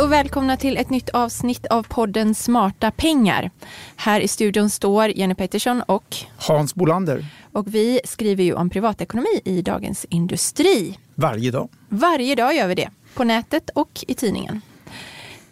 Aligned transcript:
och 0.00 0.12
välkomna 0.12 0.56
till 0.56 0.76
ett 0.76 0.90
nytt 0.90 1.08
avsnitt 1.08 1.66
av 1.66 1.82
podden 1.82 2.34
Smarta 2.34 2.90
pengar. 2.90 3.50
Här 3.96 4.20
i 4.20 4.28
studion 4.28 4.70
står 4.70 5.08
Jenny 5.08 5.34
Pettersson 5.34 5.82
och 5.82 6.16
Hans 6.36 6.74
Bolander. 6.74 7.26
Och 7.52 7.74
vi 7.74 8.00
skriver 8.04 8.44
ju 8.44 8.54
om 8.54 8.70
privatekonomi 8.70 9.40
i 9.44 9.62
Dagens 9.62 10.06
Industri. 10.08 10.98
Varje 11.14 11.50
dag. 11.50 11.68
Varje 11.88 12.34
dag 12.34 12.54
gör 12.54 12.66
vi 12.68 12.74
det. 12.74 12.90
På 13.14 13.24
nätet 13.24 13.70
och 13.74 14.04
i 14.08 14.14
tidningen. 14.14 14.60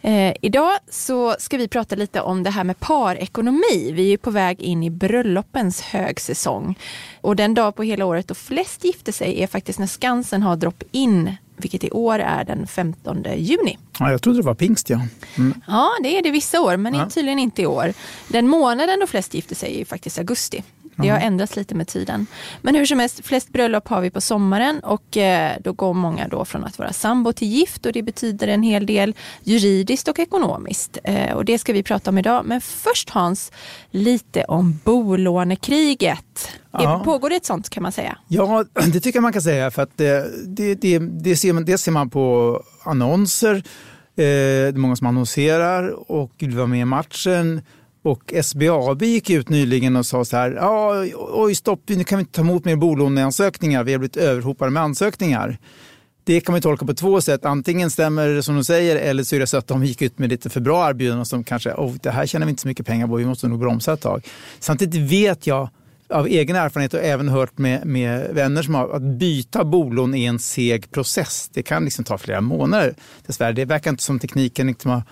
Eh, 0.01 0.33
idag 0.41 0.77
så 0.89 1.35
ska 1.39 1.57
vi 1.57 1.67
prata 1.67 1.95
lite 1.95 2.21
om 2.21 2.43
det 2.43 2.49
här 2.49 2.63
med 2.63 2.79
parekonomi. 2.79 3.91
Vi 3.91 4.13
är 4.13 4.17
på 4.17 4.31
väg 4.31 4.61
in 4.61 4.83
i 4.83 4.89
bröllopens 4.89 5.81
högsäsong. 5.81 6.75
Och 7.21 7.35
den 7.35 7.53
dag 7.53 7.75
på 7.75 7.83
hela 7.83 8.05
året 8.05 8.27
då 8.27 8.33
flest 8.33 8.85
gifter 8.85 9.11
sig 9.11 9.43
är 9.43 9.47
faktiskt 9.47 9.79
när 9.79 9.87
Skansen 9.87 10.41
har 10.43 10.55
drop-in 10.55 11.35
vilket 11.61 11.83
i 11.83 11.91
år 11.91 12.19
är 12.19 12.43
den 12.43 12.67
15 12.67 13.25
juni. 13.35 13.77
Ja, 13.99 14.11
jag 14.11 14.21
trodde 14.21 14.39
det 14.39 14.45
var 14.45 14.53
pingst. 14.53 14.89
Ja, 14.89 15.01
mm. 15.37 15.61
ja 15.67 15.91
det 16.03 16.17
är 16.17 16.23
det 16.23 16.31
vissa 16.31 16.61
år, 16.61 16.77
men 16.77 16.93
ja. 16.93 17.09
tydligen 17.09 17.39
inte 17.39 17.61
i 17.61 17.65
år. 17.65 17.93
Den 18.27 18.47
månaden 18.47 18.99
då 18.99 19.07
flest 19.07 19.33
gifter 19.33 19.55
sig 19.55 19.81
är 19.81 19.85
faktiskt 19.85 20.17
augusti. 20.17 20.63
Det 21.01 21.09
har 21.09 21.19
ändrats 21.19 21.55
lite 21.55 21.75
med 21.75 21.87
tiden. 21.87 22.27
Men 22.61 22.75
hur 22.75 22.85
som 22.85 22.99
helst, 22.99 23.25
flest 23.25 23.49
bröllop 23.49 23.87
har 23.87 24.01
vi 24.01 24.09
på 24.09 24.21
sommaren 24.21 24.79
och 24.79 25.17
eh, 25.17 25.51
då 25.59 25.73
går 25.73 25.93
många 25.93 26.27
då 26.27 26.45
från 26.45 26.63
att 26.63 26.79
vara 26.79 26.93
sambo 26.93 27.33
till 27.33 27.47
gift 27.47 27.85
och 27.85 27.93
det 27.93 28.01
betyder 28.03 28.47
en 28.47 28.63
hel 28.63 28.85
del 28.85 29.15
juridiskt 29.43 30.07
och 30.07 30.19
ekonomiskt. 30.19 30.97
Eh, 31.03 31.33
och 31.33 31.45
det 31.45 31.57
ska 31.57 31.73
vi 31.73 31.83
prata 31.83 32.09
om 32.09 32.17
idag. 32.17 32.45
Men 32.45 32.61
först 32.61 33.09
Hans, 33.09 33.51
lite 33.91 34.43
om 34.43 34.79
bolånekriget. 34.83 36.51
Ja. 36.71 37.01
Pågår 37.05 37.29
det 37.29 37.35
ett 37.35 37.45
sånt 37.45 37.69
kan 37.69 37.83
man 37.83 37.91
säga? 37.91 38.17
Ja, 38.27 38.65
det 38.93 38.99
tycker 38.99 39.17
jag 39.17 39.23
man 39.23 39.33
kan 39.33 39.41
säga. 39.41 39.71
För 39.71 39.81
att 39.81 39.97
det, 39.97 40.31
det, 40.47 40.75
det, 40.75 40.99
det, 40.99 41.35
ser, 41.35 41.53
man, 41.53 41.65
det 41.65 41.77
ser 41.77 41.91
man 41.91 42.09
på 42.09 42.63
annonser. 42.83 43.55
Eh, 43.55 43.61
det 44.15 44.67
är 44.67 44.71
många 44.71 44.95
som 44.95 45.07
annonserar 45.07 46.11
och 46.11 46.31
vill 46.37 46.55
vara 46.55 46.67
med 46.67 46.81
i 46.81 46.85
matchen. 46.85 47.61
Och 48.09 48.33
SBAB 48.43 49.01
gick 49.01 49.29
ut 49.29 49.49
nyligen 49.49 49.95
och 49.95 50.05
sa 50.05 50.25
så 50.25 50.37
här, 50.37 50.51
ja, 50.51 51.05
oj 51.15 51.55
stopp, 51.55 51.81
nu 51.85 52.03
kan 52.03 52.17
vi 52.17 52.21
inte 52.21 52.33
ta 52.33 52.41
emot 52.41 52.65
mer 52.65 52.75
bolåneansökningar, 52.75 53.83
vi 53.83 53.91
har 53.91 53.99
blivit 53.99 54.17
överhopade 54.17 54.71
med 54.71 54.83
ansökningar. 54.83 55.57
Det 56.23 56.41
kan 56.41 56.53
man 56.53 56.61
tolka 56.61 56.85
på 56.85 56.93
två 56.93 57.21
sätt. 57.21 57.45
Antingen 57.45 57.91
stämmer 57.91 58.27
det 58.27 58.43
som 58.43 58.55
de 58.55 58.63
säger 58.63 58.95
eller 58.95 59.23
så 59.23 59.35
är 59.35 59.39
det 59.39 59.47
så 59.47 59.57
att 59.57 59.67
de 59.67 59.85
gick 59.85 60.01
ut 60.01 60.19
med 60.19 60.29
lite 60.29 60.49
för 60.49 60.61
bra 60.61 60.89
erbjudanden 60.89 61.25
som 61.25 61.43
kanske, 61.43 61.73
oh, 61.73 61.95
det 62.01 62.11
här 62.11 62.25
tjänar 62.25 62.45
vi 62.45 62.49
inte 62.49 62.61
så 62.61 62.67
mycket 62.67 62.85
pengar 62.85 63.07
på, 63.07 63.15
vi 63.15 63.25
måste 63.25 63.47
nog 63.47 63.59
bromsa 63.59 63.93
ett 63.93 64.01
tag. 64.01 64.27
Samtidigt 64.59 65.11
vet 65.11 65.47
jag 65.47 65.69
av 66.09 66.27
egen 66.27 66.55
erfarenhet 66.55 66.93
och 66.93 67.03
även 67.03 67.29
hört 67.29 67.57
med, 67.57 67.85
med 67.85 68.27
vänner 68.33 68.63
som 68.63 68.75
har 68.75 68.89
att 68.89 69.01
byta 69.01 69.63
bolån 69.63 70.15
är 70.15 70.29
en 70.29 70.39
seg 70.39 70.91
process. 70.91 71.49
Det 71.53 71.63
kan 71.63 71.83
liksom 71.83 72.05
ta 72.05 72.17
flera 72.17 72.41
månader 72.41 72.95
dessvärre. 73.27 73.53
Det 73.53 73.65
verkar 73.65 73.89
inte 73.89 74.03
som 74.03 74.19
tekniken 74.19 74.67
liksom 74.67 74.91
har, 74.91 75.03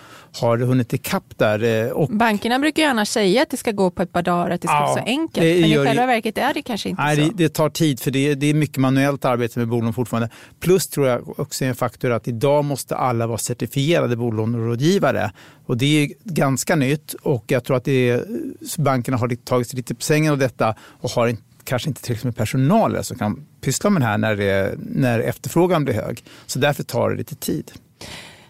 har 0.42 0.58
hunnit 0.58 0.94
ikapp 0.94 1.38
där. 1.38 1.64
Eh, 1.64 1.92
och, 1.92 2.10
Bankerna 2.10 2.60
brukar 2.60 2.84
gärna 2.84 3.06
säga 3.06 3.42
att 3.42 3.50
det 3.50 3.58
ska 3.58 3.72
gå 3.72 3.92
på 3.92 4.02
ett 4.02 4.12
par 4.12 4.22
dagar, 4.22 4.50
att 4.50 4.62
det 4.62 4.68
ska 4.68 4.76
ja, 4.76 4.82
vara 4.82 4.94
så 4.94 5.04
enkelt. 5.06 5.62
men 5.62 5.72
i 5.72 5.86
själva 5.86 6.06
verket 6.06 6.38
är 6.38 6.54
det 6.54 6.62
kanske 6.62 6.90
inte 6.90 7.02
nej, 7.02 7.16
så. 7.16 7.22
Det, 7.22 7.44
det, 7.44 7.50
tar 7.50 7.70
tid 7.70 8.00
för 8.00 8.12
det, 8.12 8.36
det 8.36 8.48
är 8.48 8.54
mycket 8.54 8.78
manuellt 8.78 9.26
arbete 9.26 9.60
med 9.60 9.68
bolån 9.68 9.94
fortfarande. 9.94 10.30
Plus 10.60 10.88
tror 10.88 11.08
jag 11.08 11.40
också 11.40 11.66
en 11.66 11.76
faktor 11.76 12.12
att 12.12 12.28
idag 12.28 12.66
måste 12.66 12.96
alla 12.96 13.28
vara 13.28 13.38
certifierade 13.38 14.16
bolånerådgivare. 14.16 15.32
Och 15.68 15.78
det 15.78 16.04
är 16.04 16.10
ganska 16.24 16.76
nytt 16.76 17.14
och 17.14 17.44
jag 17.48 17.64
tror 17.64 17.78
att 17.78 17.84
det 17.84 18.10
är, 18.10 18.26
bankerna 18.78 19.18
har 19.18 19.36
tagit 19.36 19.68
sig 19.68 19.78
lite 19.78 19.96
på 19.96 20.02
sängen 20.02 20.32
av 20.32 20.38
detta 20.38 20.76
och 20.80 21.10
har 21.10 21.28
inte 21.28 21.42
kanske 21.64 21.90
inte 21.90 22.02
tillräckligt 22.02 22.24
med 22.24 22.36
personal 22.36 23.04
som 23.04 23.18
kan 23.18 23.46
pyssla 23.62 23.90
med 23.90 24.02
det 24.02 24.06
här 24.06 24.18
när, 24.18 24.36
det, 24.36 24.76
när 24.78 25.20
efterfrågan 25.20 25.84
blir 25.84 25.94
hög. 25.94 26.24
Så 26.46 26.60
därför 26.60 26.84
tar 26.84 27.10
det 27.10 27.16
lite 27.16 27.36
tid. 27.36 27.72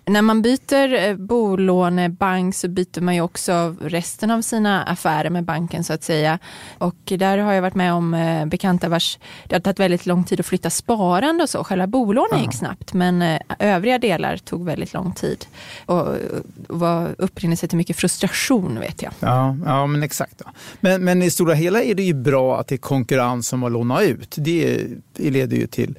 När 0.09 0.21
man 0.21 0.41
byter 0.41 0.93
eh, 0.93 1.15
bolånebank 1.15 2.55
så 2.55 2.67
byter 2.67 3.01
man 3.01 3.15
ju 3.15 3.21
också 3.21 3.75
resten 3.81 4.31
av 4.31 4.41
sina 4.41 4.83
affärer 4.83 5.29
med 5.29 5.43
banken 5.43 5.83
så 5.83 5.93
att 5.93 6.03
säga. 6.03 6.39
Och 6.77 6.95
där 7.05 7.37
har 7.37 7.53
jag 7.53 7.61
varit 7.61 7.75
med 7.75 7.93
om 7.93 8.13
eh, 8.13 8.45
bekanta 8.45 8.89
vars 8.89 9.19
det 9.45 9.55
har 9.55 9.59
tagit 9.59 9.79
väldigt 9.79 10.05
lång 10.05 10.23
tid 10.23 10.39
att 10.39 10.45
flytta 10.45 10.69
sparande 10.69 11.43
och 11.43 11.49
så. 11.49 11.63
Själva 11.63 11.87
bolånen 11.87 12.41
gick 12.41 12.53
snabbt 12.53 12.93
men 12.93 13.21
eh, 13.21 13.39
övriga 13.59 13.99
delar 13.99 14.37
tog 14.37 14.65
väldigt 14.65 14.93
lång 14.93 15.11
tid. 15.11 15.45
Och 15.85 16.15
var 16.67 17.15
upprinnelse 17.17 17.67
till 17.67 17.77
mycket 17.77 17.95
frustration 17.95 18.79
vet 18.79 19.01
jag. 19.01 19.11
Ja, 19.19 19.57
ja 19.65 19.87
men 19.87 20.03
exakt. 20.03 20.41
Men, 20.79 21.03
men 21.03 21.21
i 21.21 21.31
stora 21.31 21.53
hela 21.53 21.83
är 21.83 21.95
det 21.95 22.03
ju 22.03 22.13
bra 22.13 22.59
att 22.59 22.67
det 22.67 22.75
är 22.75 22.79
konkurrens 22.79 23.53
om 23.53 23.63
att 23.63 23.71
låna 23.71 24.01
ut. 24.01 24.35
Det 24.37 24.87
leder 25.17 25.57
ju 25.57 25.67
till 25.67 25.95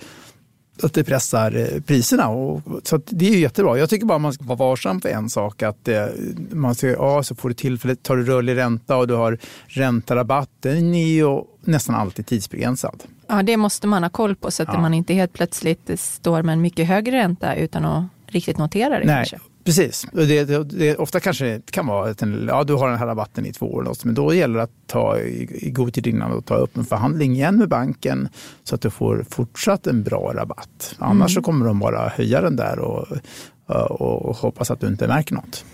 att 0.82 0.94
det 0.94 1.04
pressar 1.04 1.56
eh, 1.56 1.80
priserna. 1.80 2.28
Och, 2.28 2.62
så 2.82 3.00
det 3.06 3.28
är 3.28 3.38
jättebra. 3.38 3.78
Jag 3.78 3.90
tycker 3.90 4.06
bara 4.06 4.18
man 4.18 4.32
ska 4.32 4.44
vara 4.44 4.58
varsam 4.58 5.00
för 5.00 5.08
en 5.08 5.30
sak. 5.30 5.62
Att 5.62 5.88
eh, 5.88 6.06
man 6.50 6.74
ska, 6.74 6.86
ja, 6.86 7.22
så 7.22 7.34
får 7.34 7.48
du 7.48 7.54
tillfället, 7.54 8.02
tar 8.02 8.16
du 8.16 8.24
rörlig 8.24 8.56
ränta 8.56 8.96
och 8.96 9.08
du 9.08 9.14
har 9.14 9.38
räntarabatt. 9.66 10.50
Den 10.60 10.94
är 10.94 11.06
ju 11.06 11.42
nästan 11.60 11.94
alltid 11.94 12.26
tidsbegränsad. 12.26 13.02
Ja, 13.26 13.42
det 13.42 13.56
måste 13.56 13.86
man 13.86 14.02
ha 14.02 14.10
koll 14.10 14.36
på 14.36 14.50
så 14.50 14.62
att 14.62 14.68
ja. 14.72 14.80
man 14.80 14.94
inte 14.94 15.14
helt 15.14 15.32
plötsligt 15.32 16.00
står 16.00 16.42
med 16.42 16.52
en 16.52 16.60
mycket 16.60 16.86
högre 16.86 17.16
ränta 17.16 17.54
utan 17.54 17.84
att 17.84 18.04
riktigt 18.26 18.58
notera 18.58 18.98
det. 18.98 19.06
Nej, 19.06 19.14
kanske. 19.16 19.38
Precis. 19.68 20.06
Det, 20.12 20.44
det, 20.44 20.64
det, 20.64 20.96
ofta 20.96 21.20
kanske 21.20 21.44
det 21.44 21.70
kan 21.70 21.86
vara 21.86 22.10
att 22.10 22.22
ja, 22.48 22.64
du 22.64 22.74
har 22.74 22.88
den 22.88 22.98
här 22.98 23.06
rabatten 23.06 23.46
i 23.46 23.52
två 23.52 23.66
år, 23.66 23.94
men 24.04 24.14
då 24.14 24.34
gäller 24.34 24.56
det 24.56 24.62
att 24.62 24.86
ta 24.86 25.18
i, 25.18 25.66
i 25.66 25.70
god 25.70 25.94
tid 25.94 26.06
innan 26.06 26.32
och 26.32 26.44
ta 26.44 26.54
upp 26.54 26.76
en 26.76 26.84
förhandling 26.84 27.32
igen 27.32 27.56
med 27.56 27.68
banken 27.68 28.28
så 28.64 28.74
att 28.74 28.80
du 28.80 28.90
får 28.90 29.24
fortsatt 29.30 29.86
en 29.86 30.02
bra 30.02 30.32
rabatt. 30.34 30.94
Annars 30.98 31.16
mm. 31.16 31.28
så 31.28 31.42
kommer 31.42 31.66
de 31.66 31.78
bara 31.78 32.08
höja 32.08 32.40
den 32.40 32.56
där 32.56 32.78
och, 32.78 33.06
och, 33.66 34.22
och 34.22 34.36
hoppas 34.36 34.70
att 34.70 34.80
du 34.80 34.86
inte 34.86 35.08
märker 35.08 35.34
något. 35.34 35.64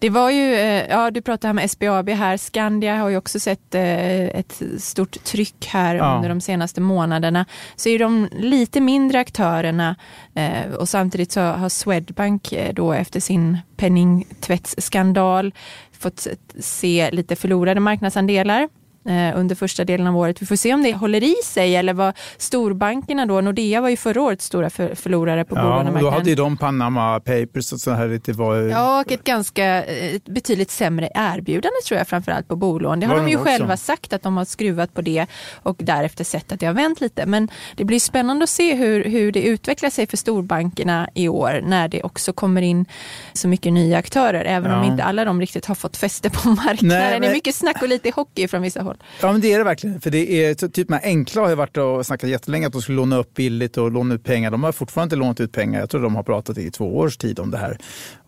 Det 0.00 0.10
var 0.10 0.30
ju, 0.30 0.54
eh, 0.54 0.86
ja 0.88 1.10
du 1.10 1.22
pratade 1.22 1.50
om 1.50 1.68
SBAB 1.68 2.08
här, 2.08 2.36
Skandia 2.36 2.96
har 2.96 3.08
ju 3.08 3.16
också 3.16 3.40
sett 3.40 3.74
eh, 3.74 4.28
ett 4.28 4.62
stort 4.78 5.24
tryck 5.24 5.66
här 5.66 5.94
ja. 5.94 6.14
under 6.16 6.28
de 6.28 6.40
senaste 6.40 6.80
månaderna. 6.80 7.46
Så 7.76 7.88
är 7.88 7.98
de 7.98 8.28
lite 8.32 8.80
mindre 8.80 9.18
aktörerna 9.18 9.96
eh, 10.34 10.72
och 10.78 10.88
samtidigt 10.88 11.32
så 11.32 11.40
har 11.40 11.68
Swedbank 11.68 12.54
då 12.72 12.92
efter 12.92 13.20
sin 13.20 13.58
penningtvättsskandal 13.76 15.54
fått 15.92 16.26
se 16.58 17.10
lite 17.10 17.36
förlorade 17.36 17.80
marknadsandelar. 17.80 18.68
Eh, 19.04 19.38
under 19.38 19.54
första 19.54 19.84
delen 19.84 20.06
av 20.06 20.16
året. 20.16 20.42
Vi 20.42 20.46
får 20.46 20.56
se 20.56 20.74
om 20.74 20.82
det 20.82 20.92
håller 20.92 21.22
i 21.22 21.34
sig 21.44 21.76
eller 21.76 21.92
vad 21.92 22.14
storbankerna 22.36 23.26
då, 23.26 23.40
Nordea 23.40 23.80
var 23.80 23.88
ju 23.88 23.96
förra 23.96 24.22
årets 24.22 24.44
stora 24.44 24.70
förlorare 24.70 25.44
på 25.44 25.56
ja, 25.56 25.62
bolånemarknaden. 25.62 26.04
Då 26.04 26.10
hade 26.10 26.30
ju 26.30 26.36
de 26.36 26.56
Panama 26.56 27.20
Papers 27.20 27.72
och 27.72 27.80
så 27.80 27.90
här 27.90 28.08
lite 28.08 28.32
var... 28.32 28.56
Ja, 28.56 29.00
och 29.00 29.12
ett 29.12 29.24
ganska 29.24 29.64
ett 29.84 30.24
betydligt 30.24 30.70
sämre 30.70 31.10
erbjudande 31.14 31.76
tror 31.86 31.98
jag 31.98 32.08
framförallt 32.08 32.48
på 32.48 32.56
bolån. 32.56 33.00
Det 33.00 33.06
har 33.06 33.14
var 33.14 33.22
de 33.22 33.30
ju 33.30 33.36
också. 33.36 33.48
själva 33.48 33.76
sagt 33.76 34.12
att 34.12 34.22
de 34.22 34.36
har 34.36 34.44
skruvat 34.44 34.94
på 34.94 35.00
det 35.00 35.26
och 35.62 35.76
därefter 35.78 36.24
sett 36.24 36.52
att 36.52 36.60
det 36.60 36.66
har 36.66 36.74
vänt 36.74 37.00
lite. 37.00 37.26
Men 37.26 37.48
det 37.76 37.84
blir 37.84 38.00
spännande 38.00 38.42
att 38.42 38.50
se 38.50 38.74
hur, 38.74 39.04
hur 39.04 39.32
det 39.32 39.42
utvecklar 39.42 39.90
sig 39.90 40.06
för 40.06 40.16
storbankerna 40.16 41.08
i 41.14 41.28
år 41.28 41.60
när 41.64 41.88
det 41.88 42.02
också 42.02 42.32
kommer 42.32 42.62
in 42.62 42.86
så 43.32 43.48
mycket 43.48 43.72
nya 43.72 43.98
aktörer. 43.98 44.44
Även 44.44 44.70
ja. 44.70 44.78
om 44.78 44.84
inte 44.84 45.04
alla 45.04 45.24
de 45.24 45.40
riktigt 45.40 45.66
har 45.66 45.74
fått 45.74 45.96
fäste 45.96 46.30
på 46.30 46.48
marknaden. 46.48 46.88
Nej, 46.88 47.10
men... 47.10 47.20
Det 47.20 47.28
är 47.28 47.32
mycket 47.32 47.54
snack 47.54 47.82
och 47.82 47.88
lite 47.88 48.10
hockey 48.10 48.48
från 48.48 48.62
vissa 48.62 48.82
håll 48.82 48.89
håll. 48.90 49.02
Ja, 49.22 49.32
men 49.32 49.40
det 49.40 49.52
är 49.52 49.58
det 49.58 49.64
verkligen. 49.64 50.00
För 50.00 50.10
det 50.10 50.44
är 50.44 50.54
typ 50.54 50.88
med 50.88 51.00
enkla 51.02 51.42
har 51.42 51.48
ju 51.48 51.54
varit 51.54 51.76
och 51.76 52.06
snackat 52.06 52.30
jättelänge 52.30 52.66
att 52.66 52.72
de 52.72 52.82
skulle 52.82 52.96
låna 52.96 53.16
upp 53.16 53.34
billigt 53.34 53.76
och 53.76 53.90
låna 53.90 54.14
ut 54.14 54.24
pengar. 54.24 54.50
De 54.50 54.62
har 54.62 54.72
fortfarande 54.72 55.06
inte 55.06 55.16
lånat 55.16 55.40
ut 55.40 55.52
pengar. 55.52 55.80
Jag 55.80 55.90
tror 55.90 56.02
de 56.02 56.16
har 56.16 56.22
pratat 56.22 56.58
i 56.58 56.70
två 56.70 56.98
års 56.98 57.16
tid 57.16 57.38
om 57.38 57.50
det 57.50 57.58
här. 57.58 57.78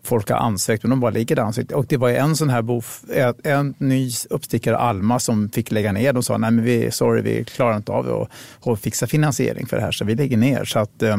Folk 0.03 0.29
har 0.29 0.37
ansökt 0.37 0.83
men 0.83 0.89
de 0.89 0.99
bara 0.99 1.11
ligger 1.11 1.35
där 1.35 1.43
ansökt. 1.43 1.71
Och 1.71 1.85
det 1.85 1.97
var 1.97 2.09
en 2.09 2.35
sån 2.35 2.49
här 2.49 2.61
bof, 2.61 3.03
en 3.43 3.73
ny 3.77 4.11
uppstickare, 4.29 4.77
Alma, 4.77 5.19
som 5.19 5.49
fick 5.49 5.71
lägga 5.71 5.91
ner. 5.91 6.13
De 6.13 6.23
sa 6.23 6.37
nej 6.37 6.51
men 6.51 6.63
vi, 6.65 6.91
sorry, 6.91 7.21
vi 7.21 7.43
klarar 7.43 7.77
inte 7.77 7.91
av 7.91 8.21
att, 8.21 8.67
att 8.67 8.81
fixa 8.81 9.07
finansiering 9.07 9.65
för 9.65 9.77
det 9.77 9.83
här 9.83 9.91
så 9.91 10.05
vi 10.05 10.15
lägger 10.15 10.37
ner. 10.37 10.65
Så 10.65 10.79
att, 10.79 11.03
eh, 11.03 11.17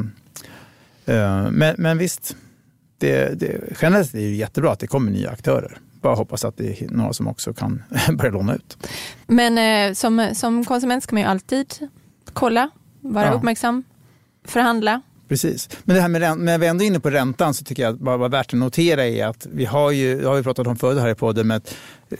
eh 1.06 1.50
men, 1.50 1.74
men 1.78 1.98
visst, 1.98 2.36
det, 2.98 3.40
det, 3.40 3.60
generellt 3.82 4.14
är 4.14 4.18
det 4.18 4.24
jättebra 4.24 4.72
att 4.72 4.78
det 4.78 4.86
kommer 4.86 5.10
nya 5.10 5.30
aktörer 5.30 5.78
bara 6.04 6.14
hoppas 6.14 6.44
att 6.44 6.56
det 6.56 6.82
är 6.82 6.88
några 6.88 7.12
som 7.12 7.28
också 7.28 7.54
kan 7.54 7.82
börja 8.18 8.32
låna 8.32 8.54
ut. 8.54 8.88
Men 9.26 9.58
eh, 9.58 9.94
som, 9.94 10.30
som 10.34 10.64
konsument 10.64 11.04
ska 11.04 11.16
man 11.16 11.22
ju 11.22 11.28
alltid 11.28 11.74
kolla, 12.32 12.70
vara 13.00 13.26
ja. 13.26 13.32
uppmärksam, 13.32 13.84
förhandla. 14.44 15.02
Precis. 15.28 15.68
Men 15.84 15.96
det 15.96 16.02
här 16.02 16.08
med, 16.08 16.38
när 16.38 16.58
vi 16.58 16.66
ändå 16.66 16.84
är 16.84 16.86
inne 16.86 17.00
på 17.00 17.10
räntan 17.10 17.54
så 17.54 17.64
tycker 17.64 17.82
jag 17.82 17.92
att 17.92 17.98
det 17.98 18.04
var 18.04 18.28
värt 18.28 18.54
att 18.54 18.58
notera 18.58 19.06
är 19.06 19.26
att 19.26 19.46
vi 19.52 19.64
har 19.64 19.90
ju, 19.90 20.20
det 20.20 20.28
har 20.28 20.36
vi 20.36 20.42
pratat 20.42 20.66
om 20.66 20.76
förut 20.76 21.00
här 21.00 21.08
i 21.08 21.14
podden, 21.14 21.46
med 21.46 21.56
att 21.56 21.76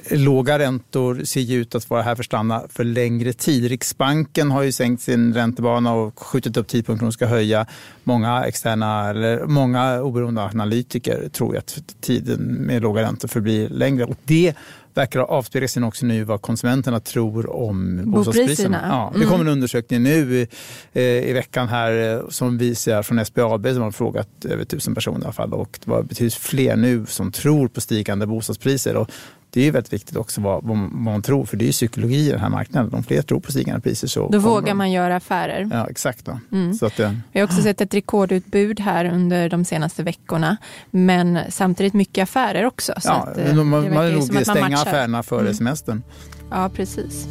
eh, 0.09 0.19
låga 0.19 0.59
räntor 0.59 1.25
ser 1.25 1.41
ju 1.41 1.61
ut 1.61 1.75
att 1.75 1.91
vara 1.91 2.03
här 2.03 2.15
för 2.15 2.23
att 2.23 2.27
stanna 2.27 2.63
för 2.69 2.85
längre 2.85 3.33
tid. 3.33 3.69
Riksbanken 3.69 4.51
har 4.51 4.63
ju 4.63 4.73
sänkt 4.73 5.03
sin 5.03 5.35
räntebana 5.35 5.93
och 5.93 6.19
skjutit 6.21 6.57
upp 6.57 6.67
tidpunkten 6.67 7.09
de 7.09 7.13
ska 7.13 7.27
höja. 7.27 7.67
Många 8.05 8.45
externa, 8.45 9.11
eller 9.11 9.47
många 9.47 10.03
oberoende 10.03 10.43
analytiker 10.43 11.29
tror 11.29 11.57
att 11.57 11.79
tiden 12.01 12.41
med 12.41 12.83
låga 12.83 13.03
räntor 13.03 13.29
förblir 13.29 13.69
längre. 13.69 14.05
Och 14.05 14.17
det 14.25 14.55
verkar 14.95 15.21
ha 15.21 15.27
avspeglat 15.27 15.71
sig 15.71 15.85
också 15.85 16.07
nu 16.07 16.25
vad 16.25 16.43
konsumenterna 16.43 17.01
tror 17.01 17.51
om 17.51 18.01
bostadspriserna. 18.05 18.81
Ja, 18.89 19.13
det 19.21 19.27
kommer 19.27 19.45
en 19.45 19.51
undersökning 19.51 20.03
nu 20.03 20.49
i, 20.93 21.01
i 21.31 21.33
veckan 21.33 21.69
här 21.69 22.23
som 22.29 22.59
visar 22.59 23.03
från 23.03 23.25
SBAB 23.25 23.67
som 23.67 23.83
har 23.83 23.91
frågat 23.91 24.45
över 24.45 24.65
tusen 24.65 24.95
personer 24.95 25.21
i 25.21 25.25
alla 25.25 25.33
fall 25.33 25.53
och 25.53 25.79
det 25.85 25.91
var 25.91 26.03
betydligt 26.03 26.35
fler 26.35 26.77
nu 26.77 27.07
som 27.07 27.33
tror 27.33 27.69
på 27.69 27.81
stigande 27.81 28.27
bostadspriser. 28.27 28.97
Och 28.97 29.11
det 29.55 29.69
är 29.69 29.73
väldigt 29.73 29.93
viktigt 29.93 30.17
också 30.17 30.41
vad, 30.41 30.65
vad, 30.65 30.77
man 30.77 31.23
tror, 31.23 31.45
för 31.45 31.57
det 31.57 31.65
är 31.65 31.67
ju 31.67 31.73
psykologi 31.73 32.29
i 32.29 32.31
den 32.31 32.41
här 32.41 32.49
marknaden. 32.49 32.95
Om 32.95 33.05
fler 33.05 33.23
tror 33.23 33.41
på 33.41 33.53
stigande 33.53 33.81
priser 33.81 34.09
så... 34.09 34.29
Då 34.29 34.39
vågar 34.39 34.75
man 34.75 34.93
göra 34.93 35.17
affärer. 35.17 35.69
Ja, 35.73 35.87
exakt. 35.91 36.29
Mm. 36.53 36.75
Så 36.75 36.87
att, 36.87 36.99
ja. 36.99 37.11
Vi 37.33 37.41
har 37.41 37.47
också 37.47 37.63
sett 37.63 37.81
ett 37.81 37.95
rekordutbud 37.95 38.81
här 38.81 39.05
under 39.05 39.49
de 39.49 39.65
senaste 39.65 40.03
veckorna, 40.03 40.57
men 40.91 41.39
samtidigt 41.49 41.95
mycket 41.95 42.23
affärer 42.23 42.65
också. 42.65 42.93
Så 42.99 43.09
ja, 43.09 43.15
att, 43.15 43.57
man, 43.57 43.67
man, 43.67 43.95
man 43.95 44.07
är 44.07 44.13
nog 44.13 44.33
vill 44.33 44.45
stänga 44.45 44.77
affärerna 44.77 45.23
före 45.23 45.41
mm. 45.41 45.55
semestern. 45.55 46.03
Ja, 46.51 46.71
precis. 46.75 47.27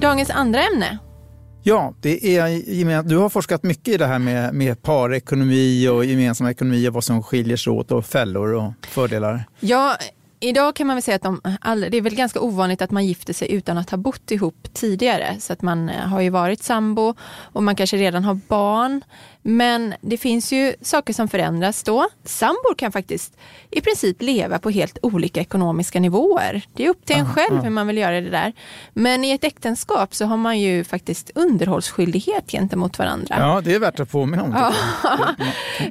Dagens 0.00 0.30
andra 0.30 0.60
ämne 0.60 0.98
Ja, 1.62 1.94
det 2.00 2.36
är, 2.36 3.02
du 3.02 3.16
har 3.16 3.28
forskat 3.28 3.62
mycket 3.62 3.94
i 3.94 3.96
det 3.96 4.06
här 4.06 4.18
med, 4.18 4.54
med 4.54 4.82
parekonomi 4.82 5.88
och 5.88 6.04
gemensam 6.04 6.46
ekonomi 6.46 6.88
och 6.88 6.92
vad 6.92 7.04
som 7.04 7.22
skiljer 7.22 7.56
sig 7.56 7.70
åt 7.70 7.92
och 7.92 8.06
fällor 8.06 8.54
och 8.54 8.72
fördelar. 8.86 9.44
Ja, 9.60 9.96
Idag 10.40 10.74
kan 10.74 10.86
man 10.86 10.96
väl 10.96 11.02
säga 11.02 11.16
att 11.16 11.22
de, 11.22 11.40
det 11.90 11.96
är 11.96 12.00
väl 12.00 12.14
ganska 12.14 12.40
ovanligt 12.40 12.82
att 12.82 12.90
man 12.90 13.06
gifter 13.06 13.32
sig 13.32 13.52
utan 13.52 13.78
att 13.78 13.90
ha 13.90 13.98
bott 13.98 14.30
ihop 14.30 14.68
tidigare. 14.72 15.36
Så 15.40 15.52
att 15.52 15.62
man 15.62 15.88
eh, 15.88 15.96
har 15.96 16.20
ju 16.20 16.30
varit 16.30 16.62
sambo 16.62 17.14
och 17.52 17.62
man 17.62 17.76
kanske 17.76 17.96
redan 17.96 18.24
har 18.24 18.34
barn. 18.34 19.02
Men 19.50 19.94
det 20.00 20.16
finns 20.16 20.52
ju 20.52 20.74
saker 20.82 21.12
som 21.12 21.28
förändras 21.28 21.82
då. 21.82 22.08
Sambor 22.24 22.74
kan 22.76 22.92
faktiskt 22.92 23.36
i 23.70 23.80
princip 23.80 24.22
leva 24.22 24.58
på 24.58 24.70
helt 24.70 24.98
olika 25.02 25.40
ekonomiska 25.40 26.00
nivåer. 26.00 26.62
Det 26.74 26.84
är 26.84 26.88
upp 26.88 27.04
till 27.04 27.16
en 27.16 27.34
själv 27.34 27.62
hur 27.62 27.70
man 27.70 27.86
vill 27.86 27.98
göra 27.98 28.20
det 28.20 28.30
där. 28.30 28.52
Men 28.92 29.24
i 29.24 29.30
ett 29.30 29.44
äktenskap 29.44 30.14
så 30.14 30.26
har 30.26 30.36
man 30.36 30.60
ju 30.60 30.84
faktiskt 30.84 31.30
underhållsskyldighet 31.34 32.50
gentemot 32.50 32.98
varandra. 32.98 33.36
Ja, 33.38 33.60
det 33.64 33.74
är 33.74 33.78
värt 33.78 34.00
att 34.00 34.10
påminna 34.10 34.42
om. 34.42 34.52
Ja. 34.52 34.74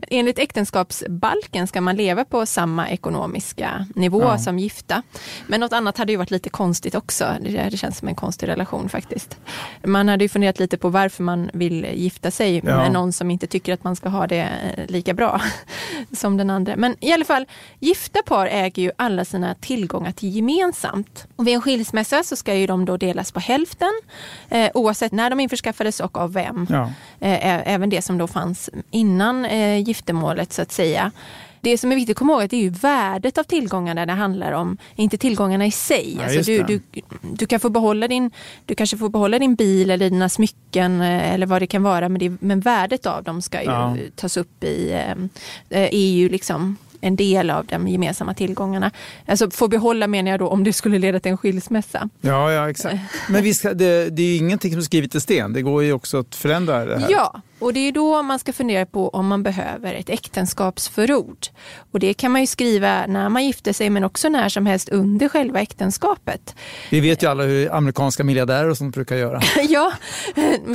Enligt 0.07 0.39
äktenskapsbalken 0.39 1.67
ska 1.67 1.81
man 1.81 1.95
leva 1.95 2.25
på 2.25 2.45
samma 2.45 2.89
ekonomiska 2.89 3.85
nivå 3.95 4.21
ja. 4.21 4.37
som 4.37 4.59
gifta. 4.59 5.01
Men 5.47 5.59
något 5.59 5.73
annat 5.73 5.97
hade 5.97 6.11
ju 6.11 6.17
varit 6.17 6.31
lite 6.31 6.49
konstigt 6.49 6.95
också. 6.95 7.25
Det, 7.41 7.77
känns 7.77 7.97
som 7.97 8.07
en 8.07 8.15
konstig 8.15 8.47
relation 8.47 8.89
faktiskt. 8.89 9.37
Man 9.83 10.09
hade 10.09 10.23
ju 10.23 10.29
funderat 10.29 10.59
lite 10.59 10.77
på 10.77 10.89
varför 10.89 11.23
man 11.23 11.49
vill 11.53 11.87
gifta 11.93 12.31
sig 12.31 12.61
med 12.61 12.73
ja. 12.73 12.89
någon 12.89 13.13
som 13.13 13.31
inte 13.31 13.46
inte 13.47 13.51
tycker 13.51 13.73
att 13.73 13.83
man 13.83 13.95
ska 13.95 14.09
ha 14.09 14.27
det 14.27 14.49
eh, 14.77 14.85
lika 14.87 15.13
bra 15.13 15.41
som 16.11 16.37
den 16.37 16.49
andra. 16.49 16.75
Men 16.75 16.95
i 16.99 17.11
alla 17.11 17.25
fall, 17.25 17.45
gifta 17.79 18.21
par 18.23 18.47
äger 18.47 18.83
ju 18.83 18.91
alla 18.97 19.25
sina 19.25 19.55
tillgångar 19.55 20.11
till 20.11 20.29
gemensamt. 20.29 21.27
Och 21.35 21.47
vid 21.47 21.55
en 21.55 21.61
skilsmässa 21.61 22.23
så 22.23 22.35
ska 22.35 22.53
ju 22.53 22.67
de 22.67 22.85
då 22.85 22.97
delas 22.97 23.31
på 23.31 23.39
hälften 23.39 23.91
eh, 24.49 24.71
oavsett 24.73 25.11
när 25.11 25.29
de 25.29 25.39
införskaffades 25.39 25.99
och 25.99 26.17
av 26.17 26.33
vem. 26.33 26.67
Ja. 26.69 26.83
Eh, 27.19 27.73
även 27.73 27.89
det 27.89 28.01
som 28.01 28.17
då 28.17 28.27
fanns 28.27 28.69
innan 28.91 29.45
eh, 29.45 29.77
giftermålet 29.77 30.53
så 30.53 30.61
att 30.61 30.71
säga 30.71 31.11
det 31.67 31.77
som 31.77 31.91
är 31.91 31.95
viktigt 31.95 32.13
att 32.13 32.19
komma 32.19 32.33
ihåg 32.33 32.41
är 32.41 32.53
är 32.53 32.61
ju 32.61 32.69
värdet 32.69 33.37
av 33.37 33.43
tillgångarna 33.43 34.05
det 34.05 34.13
handlar 34.13 34.51
om, 34.51 34.77
inte 34.95 35.17
tillgångarna 35.17 35.65
i 35.65 35.71
sig. 35.71 36.15
Ja, 36.17 36.23
alltså 36.23 36.51
du, 36.51 36.63
du, 36.63 36.81
du, 37.21 37.45
kan 37.45 37.59
få 37.59 37.69
behålla 37.69 38.07
din, 38.07 38.31
du 38.65 38.75
kanske 38.75 38.97
får 38.97 39.09
behålla 39.09 39.39
din 39.39 39.55
bil 39.55 39.89
eller 39.89 40.09
dina 40.09 40.29
smycken 40.29 41.01
eh, 41.01 41.33
eller 41.33 41.45
vad 41.45 41.61
det 41.61 41.67
kan 41.67 41.83
vara, 41.83 42.09
men, 42.09 42.19
det, 42.19 42.37
men 42.39 42.59
värdet 42.59 43.05
av 43.05 43.23
dem 43.23 43.41
ska 43.41 43.61
ju 43.61 43.65
ja. 43.65 43.97
tas 44.15 44.37
upp 44.37 44.63
i 44.63 44.91
eh, 45.69 45.87
EU. 45.91 46.25
Eh, 46.25 46.31
liksom 46.31 46.77
en 47.01 47.15
del 47.15 47.49
av 47.49 47.65
de 47.65 47.87
gemensamma 47.87 48.33
tillgångarna. 48.33 48.91
Alltså 49.25 49.49
få 49.49 49.67
behålla 49.67 50.07
menar 50.07 50.31
jag 50.31 50.39
då 50.39 50.47
om 50.47 50.63
det 50.63 50.73
skulle 50.73 50.99
leda 50.99 51.19
till 51.19 51.31
en 51.31 51.37
skilsmässa. 51.37 52.09
Ja, 52.21 52.51
ja 52.51 52.69
exakt. 52.69 52.97
Men 53.29 53.43
visst, 53.43 53.63
det, 53.63 54.09
det 54.09 54.21
är 54.21 54.27
ju 54.27 54.35
ingenting 54.35 54.71
som 54.71 54.79
är 54.79 54.83
skrivet 54.83 55.15
i 55.15 55.21
sten. 55.21 55.53
Det 55.53 55.61
går 55.61 55.83
ju 55.83 55.93
också 55.93 56.19
att 56.19 56.35
förändra 56.35 56.85
det 56.85 56.99
här. 56.99 57.11
Ja, 57.11 57.41
och 57.59 57.73
det 57.73 57.79
är 57.79 57.91
då 57.91 58.23
man 58.23 58.39
ska 58.39 58.53
fundera 58.53 58.85
på 58.85 59.09
om 59.09 59.27
man 59.27 59.43
behöver 59.43 59.93
ett 59.93 60.09
äktenskapsförord. 60.09 61.47
Och 61.91 61.99
det 61.99 62.13
kan 62.13 62.31
man 62.31 62.41
ju 62.41 62.47
skriva 62.47 63.05
när 63.07 63.29
man 63.29 63.45
gifter 63.45 63.73
sig 63.73 63.89
men 63.89 64.03
också 64.03 64.29
när 64.29 64.49
som 64.49 64.65
helst 64.65 64.89
under 64.89 65.29
själva 65.29 65.61
äktenskapet. 65.61 66.55
Vi 66.91 66.99
vet 66.99 67.23
ju 67.23 67.27
alla 67.27 67.43
hur 67.43 67.75
amerikanska 67.75 68.23
miljardärer 68.23 68.69
och 68.69 68.77
sånt 68.77 68.95
brukar 68.95 69.15
göra. 69.15 69.41
ja, 69.69 69.93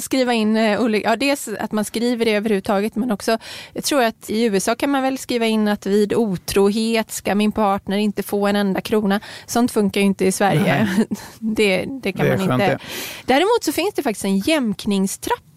skriva 0.01 0.33
in 0.33 0.57
eh, 0.57 0.81
olika, 0.81 1.11
ja, 1.11 1.17
dels 1.17 1.49
att 1.49 1.73
man 1.73 1.85
skriver 1.85 2.25
det 2.25 2.35
överhuvudtaget 2.35 2.97
men 2.97 3.11
också, 3.11 3.39
jag 3.73 3.85
tror 3.85 4.03
att 4.03 4.31
i 4.31 4.45
USA 4.45 4.75
kan 4.75 4.91
man 4.91 5.03
väl 5.03 5.19
skriva 5.19 5.47
in 5.47 5.69
att 5.69 5.87
vid 5.87 6.15
otrohet 6.15 7.11
ska 7.11 7.35
min 7.35 7.53
partner 7.53 7.97
inte 7.97 8.23
få 8.23 8.47
en 8.47 8.57
enda 8.57 8.81
krona. 8.81 9.21
Sånt 9.47 9.71
funkar 9.71 10.01
ju 10.01 10.07
inte 10.07 10.25
i 10.25 10.33
Sverige. 10.33 10.89
det, 11.39 11.85
det 12.03 12.13
kan 12.13 12.29
man 12.29 12.41
inte. 12.41 12.79
Däremot 13.25 13.65
så 13.65 13.73
finns 13.73 13.95
det 13.95 14.03
faktiskt 14.03 14.25
en 14.25 14.39
jämkningstrappa 14.39 15.52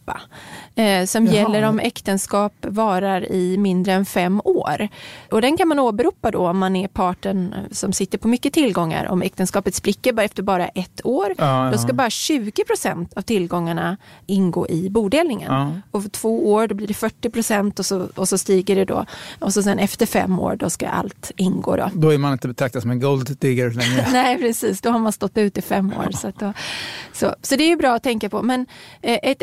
eh, 0.76 1.06
som 1.06 1.26
Jaha. 1.26 1.36
gäller 1.36 1.64
om 1.64 1.80
äktenskap 1.80 2.54
varar 2.62 3.32
i 3.32 3.58
mindre 3.58 3.94
än 3.94 4.06
fem 4.06 4.42
år. 4.44 4.88
Och 5.32 5.42
den 5.42 5.58
kan 5.58 5.68
man 5.68 5.80
åberopa 5.80 6.32
då 6.32 6.48
om 6.48 6.58
man 6.58 6.76
är 6.76 6.88
parten 6.88 7.56
som 7.72 7.94
sitter 7.94 8.18
på 8.18 8.28
mycket 8.28 8.54
tillgångar. 8.54 9.06
Om 9.06 9.22
äktenskapet 9.22 9.76
spricker 9.76 10.20
efter 10.20 10.44
bara 10.44 10.68
ett 10.68 11.02
år, 11.04 11.34
ja, 11.38 11.70
då 11.72 11.78
ska 11.78 11.94
bara 11.94 12.10
20 12.10 12.64
procent 12.64 13.14
av 13.14 13.22
tillgångarna 13.22 13.98
ingå 14.26 14.68
i 14.68 14.90
bodelningen. 14.90 15.54
Ja. 15.54 15.72
Och 15.92 16.02
för 16.04 16.10
två 16.10 16.54
år 16.54 16.68
då 16.68 16.76
blir 16.76 16.88
det 16.88 16.94
40 16.94 17.30
procent 17.30 17.80
och 17.80 17.86
så, 17.86 18.08
och 18.16 18.30
så 18.30 18.38
stiger 18.38 18.76
det 18.76 18.86
då. 18.86 19.06
Och 19.40 19.54
så 19.54 19.64
sen 19.64 19.80
efter 19.80 20.06
fem 20.06 20.40
år 20.40 20.56
då 20.56 20.70
ska 20.70 20.88
allt 20.88 21.32
ingå. 21.36 21.76
Då, 21.76 21.90
då 21.94 22.14
är 22.14 22.18
man 22.18 22.32
inte 22.32 22.48
betraktad 22.48 22.82
som 22.82 22.92
en 22.92 23.00
gold 23.00 23.38
digger 23.40 23.72
längre. 23.72 24.08
Nej 24.12 24.38
precis, 24.38 24.82
då 24.82 24.90
har 24.90 25.00
man 25.00 25.12
stått 25.12 25.38
ut 25.38 25.58
i 25.58 25.62
fem 25.62 25.94
år. 25.94 26.12
Så, 26.12 26.32
då, 26.40 26.54
så, 27.14 27.36
så 27.42 27.56
det 27.56 27.72
är 27.72 27.76
bra 27.76 27.96
att 27.96 28.04
tänka 28.04 28.30
på. 28.30 28.42
Men 28.42 28.66
eh, 29.02 29.20
ett 29.24 29.42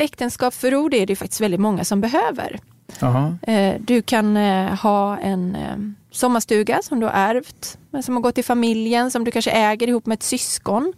äktenskapsförord 0.52 0.94
är 0.94 1.06
det 1.06 1.16
faktiskt 1.16 1.40
väldigt 1.40 1.60
många 1.60 1.84
som 1.84 2.00
behöver. 2.00 2.60
Aha. 3.00 3.34
Eh, 3.42 3.80
du 3.80 4.02
kan 4.02 4.36
eh, 4.36 4.74
ha 4.82 5.18
en 5.18 5.56
eh, 5.56 5.76
sommarstuga 6.10 6.80
som 6.82 7.00
du 7.00 7.06
har 7.06 7.12
ärvt, 7.12 7.78
som 8.02 8.14
har 8.16 8.22
gått 8.22 8.38
i 8.38 8.42
familjen, 8.42 9.10
som 9.10 9.24
du 9.24 9.30
kanske 9.30 9.50
äger 9.50 9.88
ihop 9.88 10.06
med 10.06 10.16
ett 10.16 10.22
syskon. 10.22 10.92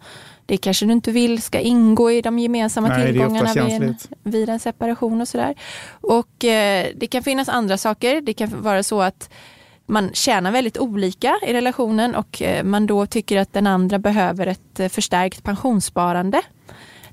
Det 0.47 0.57
kanske 0.57 0.85
du 0.85 0.91
inte 0.91 1.11
vill 1.11 1.41
ska 1.41 1.59
ingå 1.59 2.11
i 2.11 2.21
de 2.21 2.39
gemensamma 2.39 2.87
Nej, 2.87 3.05
tillgångarna 3.05 3.53
vid 3.53 3.81
en, 3.81 3.95
vid 4.23 4.49
en, 4.49 4.59
separation 4.59 5.21
och 5.21 5.27
sådär. 5.27 5.55
Och 6.01 6.35
det 6.95 7.09
kan 7.09 7.23
finnas 7.23 7.49
andra 7.49 7.77
saker. 7.77 8.21
Det 8.21 8.33
kan 8.33 8.61
vara 8.61 8.83
så 8.83 9.01
att 9.01 9.29
man 9.87 10.09
tjänar 10.13 10.51
väldigt 10.51 10.77
olika 10.77 11.39
i 11.47 11.53
relationen 11.53 12.15
och 12.15 12.41
man 12.63 12.87
då 12.87 13.05
tycker 13.05 13.39
att 13.39 13.53
den 13.53 13.67
andra 13.67 13.99
behöver 13.99 14.47
ett 14.47 14.93
förstärkt 14.93 15.43
pensionssparande. 15.43 16.41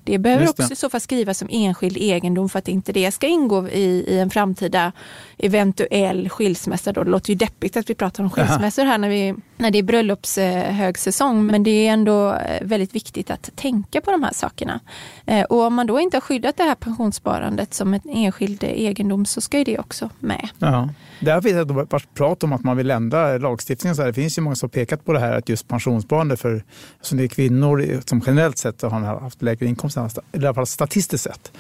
Det 0.05 0.19
behöver 0.19 0.49
också 0.49 0.73
i 0.73 0.77
så 0.77 0.91
fall 0.91 1.01
skrivas 1.01 1.39
som 1.39 1.49
enskild 1.51 1.97
egendom 1.97 2.49
för 2.49 2.59
att 2.59 2.69
inte 2.69 2.93
det 2.93 3.13
ska 3.13 3.27
ingå 3.27 3.69
i, 3.69 4.05
i 4.09 4.19
en 4.19 4.31
framtida 4.31 4.93
eventuell 5.39 6.29
skilsmässa. 6.29 6.93
Då. 6.93 7.05
Det 7.05 7.11
låter 7.11 7.31
ju 7.31 7.35
deppigt 7.35 7.77
att 7.77 7.91
vi 7.91 7.95
pratar 7.95 8.25
om 8.25 8.31
skilsmässor 8.31 8.85
här 8.85 8.99
när, 8.99 9.09
vi, 9.09 9.35
när 9.57 9.71
det 9.71 9.79
är 9.79 9.83
bröllopshögsäsong. 9.83 11.47
Men 11.47 11.63
det 11.63 11.71
är 11.71 11.93
ändå 11.93 12.35
eh, 12.35 12.67
väldigt 12.67 12.95
viktigt 12.95 13.31
att 13.31 13.51
tänka 13.57 14.01
på 14.01 14.11
de 14.11 14.23
här 14.23 14.33
sakerna. 14.33 14.81
Eh, 15.27 15.43
och 15.43 15.61
om 15.61 15.75
man 15.75 15.87
då 15.87 16.01
inte 16.01 16.17
har 16.17 16.21
skyddat 16.21 16.57
det 16.57 16.63
här 16.63 16.75
pensionssparandet 16.75 17.75
som 17.75 17.95
en 17.95 18.01
enskild 18.09 18.65
egendom 18.65 19.27
så 19.27 19.41
ska 19.41 19.59
ju 19.59 19.65
det 19.65 19.79
också 19.79 20.11
med. 20.21 20.49
Ja. 20.59 20.89
Där 21.21 21.41
finns 21.41 21.67
det 21.67 21.75
varit 21.75 22.15
prat 22.15 22.45
om 22.45 22.53
att 22.53 22.65
man 22.65 22.77
vill 22.77 22.91
ändra 22.91 23.39
lagstiftningen. 23.39 23.97
Så 23.97 24.03
här. 24.03 24.07
Det 24.09 24.15
finns 24.15 24.39
ju 24.39 24.43
många 24.43 24.57
som 24.57 24.67
har 24.67 24.71
pekat 24.71 25.05
på 25.05 25.13
det 25.13 25.21
här 25.21 25.39
att 25.39 25.49
just 25.49 25.69
pensionssparande 25.69 26.37
för 26.37 26.65
alltså 26.99 27.15
det 27.15 27.25
är 27.25 27.29
kvinnor 27.29 28.01
som 28.07 28.23
generellt 28.27 28.59
sett 28.59 28.83
har 28.83 29.21
haft 29.21 29.43
lägre 29.43 29.67
inkomst, 29.67 29.92
i 29.97 30.39
alla 30.39 30.55
fall 30.55 30.67
statistiskt 30.67 31.25
sett 31.25 31.53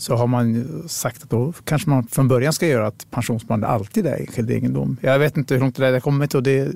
så 0.00 0.16
har 0.16 0.26
man 0.26 0.82
sagt 0.88 1.22
att 1.22 1.30
då 1.30 1.52
kanske 1.64 1.90
man 1.90 2.06
från 2.06 2.28
början 2.28 2.52
ska 2.52 2.66
göra 2.66 2.86
att 2.86 3.10
pensionssparande 3.10 3.66
alltid 3.66 4.06
är 4.06 4.16
enskild 4.20 4.50
egendom. 4.50 4.96
Jag 5.00 5.18
vet 5.18 5.36
inte 5.36 5.54
hur 5.54 5.60
långt 5.60 5.76
det 5.76 5.86
där 5.86 5.92
har 5.92 6.00
kommit 6.00 6.34
och 6.34 6.42
det, 6.42 6.72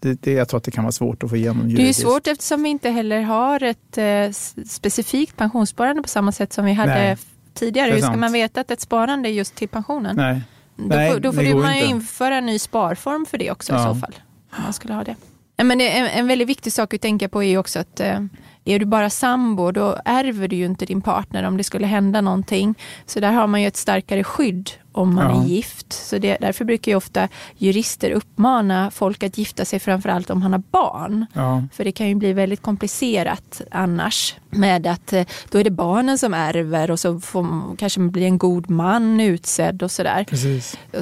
det, 0.00 0.22
det, 0.22 0.32
jag 0.32 0.48
tror 0.48 0.58
att 0.58 0.64
det 0.64 0.70
kan 0.70 0.84
vara 0.84 0.92
svårt 0.92 1.22
att 1.22 1.30
få 1.30 1.36
igenom 1.36 1.68
juridiskt. 1.68 2.02
Det 2.02 2.06
är 2.06 2.10
svårt 2.10 2.26
eftersom 2.26 2.62
vi 2.62 2.68
inte 2.68 2.90
heller 2.90 3.22
har 3.22 3.62
ett 3.62 3.98
eh, 3.98 4.30
specifikt 4.68 5.36
pensionssparande 5.36 6.02
på 6.02 6.08
samma 6.08 6.32
sätt 6.32 6.52
som 6.52 6.64
vi 6.64 6.72
hade 6.72 6.94
Nej, 6.94 7.16
tidigare. 7.54 7.90
Hur 7.90 8.00
ska 8.00 8.16
man 8.16 8.32
veta 8.32 8.60
att 8.60 8.70
ett 8.70 8.80
sparande 8.80 9.28
är 9.28 9.32
just 9.32 9.54
till 9.54 9.68
pensionen? 9.68 10.16
Nej. 10.16 10.42
Då, 10.76 10.84
Nej, 10.84 11.12
får, 11.12 11.20
då 11.20 11.32
får 11.32 11.42
man 11.42 11.74
inte. 11.74 11.86
införa 11.86 12.36
en 12.36 12.46
ny 12.46 12.58
sparform 12.58 13.26
för 13.26 13.38
det 13.38 13.50
också 13.50 13.72
ja. 13.72 13.80
i 13.80 13.94
så 13.94 14.00
fall. 14.00 14.14
Om 14.56 14.62
man 14.62 14.72
skulle 14.72 14.94
ha 14.94 15.04
det. 15.04 15.16
Men 15.56 15.80
en, 15.80 16.06
en 16.06 16.26
väldigt 16.26 16.48
viktig 16.48 16.72
sak 16.72 16.94
att 16.94 17.00
tänka 17.00 17.28
på 17.28 17.42
är 17.42 17.58
också 17.58 17.78
att 17.78 18.00
eh, 18.00 18.20
är 18.68 18.78
du 18.78 18.84
bara 18.84 19.10
sambo 19.10 19.70
då 19.70 19.96
ärver 20.04 20.48
du 20.48 20.56
ju 20.56 20.64
inte 20.64 20.86
din 20.86 21.00
partner 21.00 21.42
om 21.42 21.56
det 21.56 21.64
skulle 21.64 21.86
hända 21.86 22.20
någonting. 22.20 22.74
Så 23.06 23.20
där 23.20 23.32
har 23.32 23.46
man 23.46 23.62
ju 23.62 23.68
ett 23.68 23.76
starkare 23.76 24.24
skydd 24.24 24.70
om 24.92 25.14
man 25.14 25.36
ja. 25.36 25.42
är 25.42 25.46
gift. 25.46 25.92
Så 25.92 26.18
det, 26.18 26.36
därför 26.40 26.64
brukar 26.64 26.92
ju 26.92 26.96
ofta 26.96 27.28
jurister 27.56 28.10
uppmana 28.10 28.90
folk 28.90 29.22
att 29.22 29.38
gifta 29.38 29.64
sig 29.64 29.78
framförallt 29.78 30.30
om 30.30 30.42
han 30.42 30.52
har 30.52 30.62
barn. 30.70 31.26
Ja. 31.32 31.64
För 31.72 31.84
det 31.84 31.92
kan 31.92 32.08
ju 32.08 32.14
bli 32.14 32.32
väldigt 32.32 32.62
komplicerat 32.62 33.62
annars 33.70 34.36
med 34.50 34.86
att 34.86 35.12
eh, 35.12 35.26
då 35.50 35.58
är 35.58 35.64
det 35.64 35.70
barnen 35.70 36.18
som 36.18 36.34
ärver 36.34 36.90
och 36.90 37.00
så 37.00 37.20
får, 37.20 37.76
kanske 37.76 38.00
man 38.00 38.10
bli 38.10 38.24
en 38.24 38.38
god 38.38 38.70
man 38.70 39.20
utsedd 39.20 39.82
och 39.82 39.90
sådär. 39.90 40.26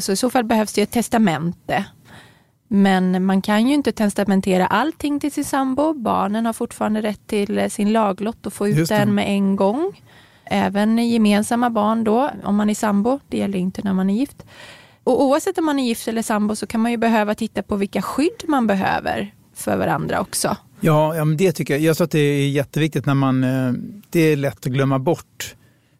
Så 0.01 0.13
i 0.13 0.17
så 0.17 0.31
fall 0.31 0.45
behövs 0.45 0.73
det 0.73 0.83
ett 0.83 0.91
testamente 0.91 1.85
Men 2.69 3.25
man 3.25 3.43
kan 3.43 3.69
ju 3.69 3.75
inte 3.75 3.93
testamentera 3.93 4.67
allting 4.67 5.21
till 5.21 5.33
sin 5.33 5.45
sambo. 5.45 5.95
Barnen 5.95 6.47
har 6.47 6.53
fortfarande 6.53 7.03
rätt 7.03 7.27
till 7.27 7.71
sin 7.71 7.93
laglott 7.93 8.47
och 8.47 8.53
få 8.53 8.69
ut 8.69 8.89
den 8.89 9.15
med 9.15 9.29
en 9.29 9.57
gång. 9.57 10.01
Även 10.45 11.09
gemensamma 11.09 11.71
barn 11.71 12.05
då, 12.05 12.31
om 12.45 12.57
man 12.57 12.71
är 12.71 12.75
sambo. 12.75 13.21
Det 13.29 13.39
gäller 13.39 13.59
inte 13.59 13.83
när 13.85 13.93
man 13.93 14.11
är 14.11 14.15
gift. 14.15 14.47
Och 15.05 15.23
oavsett 15.23 15.59
om 15.59 15.65
man 15.65 15.79
är 15.79 15.85
gift 15.85 16.09
eller 16.09 16.23
sambo 16.23 16.57
så 16.57 16.67
kan 16.67 16.81
man 16.81 16.91
ju 16.91 16.97
behöva 16.97 17.35
titta 17.35 17.63
på 17.63 17.77
vilka 17.77 18.03
skydd 18.03 18.45
man 18.49 18.67
behöver 18.67 19.35
för 19.55 19.77
varandra 19.77 20.21
också. 20.21 20.57
Ja, 20.81 21.17
ja 21.17 21.25
men 21.25 21.37
det 21.37 21.53
tycker 21.53 21.75
jag. 21.75 21.81
Jag 21.81 21.97
tror 21.97 22.05
att 22.05 22.11
det 22.11 22.19
är 22.19 22.49
jätteviktigt 22.49 23.07
när 23.07 23.15
man... 23.15 23.45
Eh, 23.45 23.73
det 24.11 24.21
är 24.21 24.37
lätt 24.37 24.67
att 24.67 24.73
glömma 24.73 24.99
bort. 24.99 25.55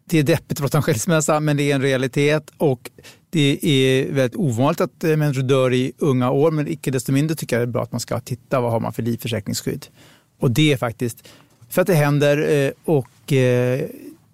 Det 0.09 0.19
är 0.19 0.23
deppigt 0.23 0.51
att 0.51 0.61
prata 0.61 0.77
om 0.77 0.83
skilsmässa, 0.83 1.39
men 1.39 1.57
det 1.57 1.71
är 1.71 1.75
en 1.75 1.81
realitet. 1.81 2.51
Och 2.57 2.91
det 3.29 3.59
är 3.61 4.11
väldigt 4.11 4.35
ovanligt 4.35 4.81
att 4.81 5.03
eh, 5.03 5.17
människor 5.17 5.41
dör 5.41 5.73
i 5.73 5.91
unga 5.97 6.31
år, 6.31 6.51
men 6.51 6.67
icke 6.67 6.91
desto 6.91 7.11
mindre 7.11 7.35
tycker 7.35 7.55
jag 7.55 7.67
det 7.67 7.69
är 7.69 7.71
bra 7.71 7.83
att 7.83 7.91
man 7.91 7.99
ska 7.99 8.19
titta 8.19 8.61
vad 8.61 8.71
har 8.71 8.79
man 8.79 8.93
för 8.93 9.03
livförsäkringsskydd. 9.03 9.85
Och 10.39 10.51
det 10.51 10.73
är 10.73 10.77
faktiskt 10.77 11.27
för 11.69 11.81
att 11.81 11.87
det 11.87 11.93
händer 11.93 12.49
eh, 12.49 12.71
och 12.85 13.33
eh, 13.33 13.81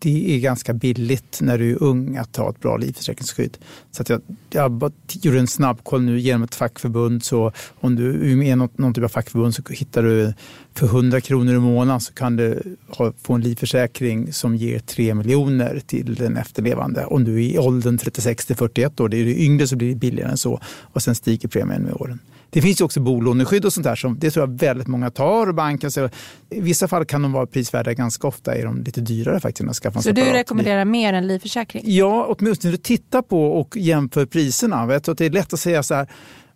det 0.03 0.36
är 0.36 0.39
ganska 0.39 0.74
billigt 0.74 1.39
när 1.41 1.57
du 1.57 1.72
är 1.72 1.83
ung 1.83 2.17
att 2.17 2.36
ha 2.36 2.50
ett 2.50 2.60
bra 2.60 2.77
livförsäkringsskydd. 2.77 3.57
Så 3.91 4.01
att 4.01 4.10
jag, 4.10 4.22
jag 4.50 4.91
gjorde 5.22 5.39
en 5.39 5.48
snabbkoll 5.48 6.01
nu 6.01 6.19
genom 6.19 6.43
ett 6.43 6.55
fackförbund. 6.55 7.24
Så 7.24 7.51
om 7.79 7.95
du 7.95 8.31
är 8.31 8.36
med 8.36 8.48
i 8.48 8.55
något, 8.55 8.77
någon 8.77 8.93
typ 8.93 9.03
av 9.03 9.07
fackförbund 9.07 9.55
så 9.55 9.62
hittar 9.69 10.03
du 10.03 10.33
för 10.74 10.86
100 10.86 11.22
kronor 11.22 11.55
i 11.55 11.60
månaden 11.60 12.01
så 12.01 12.13
kan 12.13 12.36
du 12.36 12.77
ha, 12.88 13.13
få 13.22 13.33
en 13.33 13.41
livförsäkring 13.41 14.33
som 14.33 14.55
ger 14.55 14.79
3 14.79 15.13
miljoner 15.13 15.81
till 15.86 16.15
den 16.15 16.38
efterlevande. 16.38 17.05
Om 17.05 17.24
du 17.24 17.36
är 17.36 17.39
i 17.39 17.60
åldern 17.60 17.98
36 17.98 18.45
till 18.45 18.55
41 18.55 19.00
år, 19.00 19.10
det 19.10 19.17
är 19.17 19.25
det 19.25 19.41
yngre 19.41 19.67
så 19.67 19.75
blir 19.75 19.89
det 19.89 19.95
billigare 19.95 20.31
än 20.31 20.38
så 20.38 20.60
och 20.65 21.03
sen 21.03 21.15
stiger 21.15 21.50
premien 21.50 21.81
med 21.81 21.93
åren. 21.93 22.19
Det 22.53 22.62
finns 22.62 22.81
ju 22.81 22.86
också 22.86 23.00
bolåneskydd 23.00 23.65
och 23.65 23.74
sånt 23.74 23.83
där 23.83 23.95
som 23.95 24.19
det 24.19 24.31
tror 24.31 24.48
jag 24.48 24.60
väldigt 24.60 24.88
många 24.88 25.10
tar. 25.10 25.51
banken, 25.51 25.91
så, 25.91 26.10
I 26.50 26.62
vissa 26.62 26.88
fall 26.88 27.05
kan 27.05 27.22
de 27.22 27.31
vara 27.31 27.48
prisvärda, 27.48 27.93
ganska 27.93 28.27
ofta 28.27 28.55
är 28.55 28.65
de 28.65 28.83
lite 28.83 29.01
dyrare 29.01 29.39
faktiskt. 29.39 29.69
Att 29.69 29.75
skaffa 29.75 30.01
så 30.01 30.12
du 30.12 30.22
rekommenderar 30.22 30.86
mer 30.86 31.13
än 31.13 31.27
livförsäkring? 31.27 31.83
Ja, 31.86 32.25
åtminstone 32.29 32.77
titta 32.77 33.22
på 33.22 33.60
och 33.60 33.77
jämför 33.77 34.25
priserna. 34.25 34.86
Vet 34.86 35.03
du, 35.03 35.13
det 35.13 35.25
är 35.25 35.29
lätt 35.29 35.53
att 35.53 35.60
säga 35.60 35.83
så 35.83 35.95
här, 35.95 36.07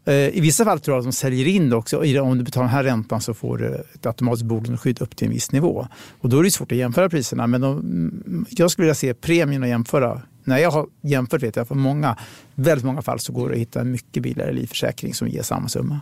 eh, 0.05 0.13
i 0.13 0.39
vissa 0.41 0.65
fall 0.65 0.79
tror 0.79 0.95
jag 0.95 0.99
att 0.99 1.05
de 1.05 1.11
säljer 1.11 1.47
in 1.47 1.69
det 1.69 1.75
också. 1.75 2.21
Om 2.21 2.37
du 2.37 2.43
betalar 2.43 2.65
den 2.65 2.75
här 2.75 2.83
räntan 2.83 3.21
så 3.21 3.33
får 3.33 3.57
du 3.57 3.83
ett 3.93 4.05
automatiskt 4.05 4.45
bolåneskydd 4.45 5.01
upp 5.01 5.15
till 5.15 5.27
en 5.27 5.33
viss 5.33 5.51
nivå. 5.51 5.87
Och 6.21 6.29
då 6.29 6.39
är 6.39 6.43
det 6.43 6.51
svårt 6.51 6.71
att 6.71 6.77
jämföra 6.77 7.09
priserna. 7.09 7.47
Men 7.47 7.61
de, 7.61 8.45
jag 8.49 8.71
skulle 8.71 8.83
vilja 8.83 8.95
se 8.95 9.13
premien 9.13 9.63
och 9.63 9.69
jämföra 9.69 10.21
när 10.47 10.57
jag 10.57 10.71
har 10.71 10.87
jämfört 11.01 11.43
vet 11.43 11.55
jag 11.55 11.67
för 11.67 11.75
många, 11.75 12.17
väldigt 12.55 12.85
många 12.85 13.01
fall 13.01 13.19
så 13.19 13.33
går 13.33 13.49
det 13.49 13.53
att 13.55 13.61
hitta 13.61 13.81
en 13.81 13.91
mycket 13.91 14.23
billigare 14.23 14.51
livförsäkring 14.51 15.13
som 15.13 15.27
ger 15.27 15.41
samma 15.41 15.67
summa. 15.69 16.01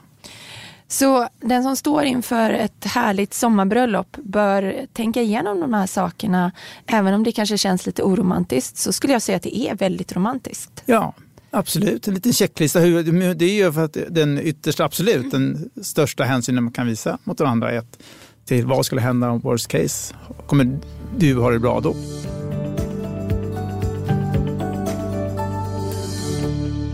Så 0.88 1.28
den 1.42 1.64
som 1.64 1.76
står 1.76 2.04
inför 2.04 2.52
ett 2.52 2.86
härligt 2.86 3.34
sommarbröllop 3.34 4.18
bör 4.18 4.86
tänka 4.94 5.22
igenom 5.22 5.60
de 5.60 5.74
här 5.74 5.88
sakerna. 5.88 6.52
Även 6.86 7.14
om 7.14 7.24
det 7.24 7.32
kanske 7.32 7.58
känns 7.58 7.86
lite 7.86 8.04
oromantiskt 8.04 8.78
så 8.78 8.94
skulle 8.94 9.14
jag 9.14 9.22
säga 9.22 9.36
att 9.36 9.44
det 9.44 9.58
är 9.58 9.76
väldigt 9.76 10.16
romantiskt. 10.16 10.84
Ja, 10.86 11.14
absolut. 11.52 12.08
En 12.08 12.14
liten 12.14 12.34
checklista. 12.34 12.80
Det 12.80 13.46
är 13.46 13.66
ju 13.66 13.72
för 13.72 13.86
att 13.86 13.98
den 14.10 14.40
yttersta, 14.40 14.86
absolut, 14.86 15.32
den 15.32 15.70
största 15.82 16.24
hänsynen 16.24 16.64
man 16.64 16.74
kan 16.74 16.88
visa 16.88 17.18
mot 17.24 17.40
varandra 17.40 17.72
är 17.72 17.78
att 17.78 18.00
till 18.46 18.66
vad 18.66 18.86
skulle 18.86 19.02
hända 19.02 19.30
om 19.30 19.40
worst 19.40 19.68
case? 19.68 20.16
Kommer 20.48 20.80
du 21.18 21.40
ha 21.40 21.52
det 21.52 21.60
bra 21.60 21.80
då? 21.80 21.96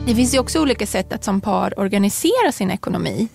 Det 0.06 0.16
finns 0.16 0.36
ju 0.36 0.40
också 0.40 0.62
olika 0.62 0.88
sätt 0.88 1.14
att 1.14 1.24
som 1.24 1.42
par 1.42 1.80
organisera 1.80 2.52
sin 2.52 2.72
ekonomi. 2.72 3.28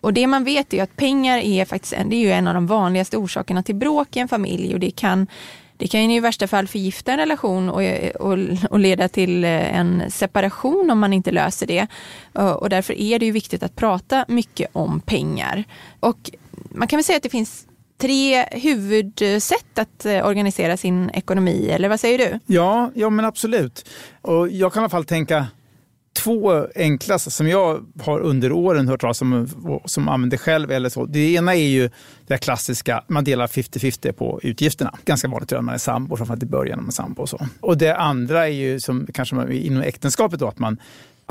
Och 0.00 0.12
det 0.12 0.26
man 0.26 0.44
vet 0.44 0.74
är 0.74 0.82
att 0.82 0.96
pengar 0.96 1.38
är 1.38 1.64
faktiskt 1.64 1.94
det 2.06 2.16
är 2.16 2.20
ju 2.20 2.32
en 2.32 2.48
av 2.48 2.54
de 2.54 2.66
vanligaste 2.66 3.16
orsakerna 3.16 3.62
till 3.62 3.74
bråk 3.74 4.16
i 4.16 4.20
en 4.20 4.28
familj 4.28 4.74
och 4.74 4.80
det 4.80 4.90
kan 4.90 5.26
det 5.76 5.88
kan 5.88 6.10
ju 6.10 6.16
i 6.16 6.20
värsta 6.20 6.46
fall 6.46 6.68
förgifta 6.68 7.12
en 7.12 7.18
relation 7.18 7.68
och, 7.68 7.82
och, 8.20 8.38
och, 8.70 8.78
leda 8.78 9.08
till 9.08 9.44
eh, 9.44 9.78
en 9.78 10.10
separation 10.10 10.90
om 10.90 10.98
man 10.98 11.12
inte 11.12 11.30
löser 11.30 11.66
det. 11.66 11.86
Eh, 12.34 12.50
och 12.50 12.68
därför 12.68 12.94
är 12.94 13.18
det 13.18 13.26
ju 13.26 13.32
viktigt 13.32 13.62
att 13.62 13.76
prata 13.76 14.24
mycket 14.28 14.70
om 14.72 15.00
pengar. 15.00 15.64
Och 16.00 16.30
man 16.70 16.88
kan 16.88 16.96
väl 16.96 17.04
säga 17.04 17.16
att 17.16 17.22
det 17.22 17.28
finns 17.28 17.66
tre 17.98 18.44
huvudsätt 18.50 19.78
att 19.78 20.06
eh, 20.06 20.26
organisera 20.26 20.76
sin 20.76 21.10
ekonomi, 21.10 21.68
eller 21.70 21.88
vad 21.88 22.00
säger 22.00 22.18
du? 22.18 22.38
Ja, 22.46 22.90
ja 22.94 23.10
men 23.10 23.24
absolut. 23.24 23.88
Och 24.20 24.48
jag 24.48 24.72
kan 24.72 24.80
i 24.80 24.84
alla 24.84 24.90
fall 24.90 25.04
tänka 25.04 25.46
två 26.12 26.66
enkla 26.74 27.18
som 27.18 27.48
jag 27.48 27.86
har 28.00 28.20
under 28.20 28.52
åren 28.52 28.88
hört 28.88 29.00
talas 29.00 29.22
om 29.22 29.48
som 29.84 30.08
använder 30.08 30.36
själv 30.36 30.70
eller 30.70 30.88
så. 30.88 31.06
Det 31.06 31.34
ena 31.34 31.54
är 31.54 31.68
ju 31.68 31.90
det 32.26 32.38
klassiska, 32.38 33.04
man 33.08 33.24
delar 33.24 33.46
50-50 33.46 34.12
på 34.12 34.40
utgifterna. 34.42 34.98
Ganska 35.04 35.28
vanligt 35.28 35.50
när 35.50 35.60
man 35.60 35.74
är 35.74 35.78
sambo, 35.78 36.16
framförallt 36.16 36.42
i 36.42 36.46
början 36.46 36.78
när 36.78 36.82
man 36.82 36.88
är 36.88 36.92
sambo 36.92 37.22
och 37.22 37.28
så. 37.28 37.46
Och 37.60 37.78
det 37.78 37.96
andra 37.96 38.48
är 38.48 38.52
ju 38.52 38.80
som 38.80 39.06
kanske 39.14 39.34
man, 39.34 39.52
inom 39.52 39.82
äktenskapet 39.82 40.40
då, 40.40 40.48
att 40.48 40.58
man 40.58 40.78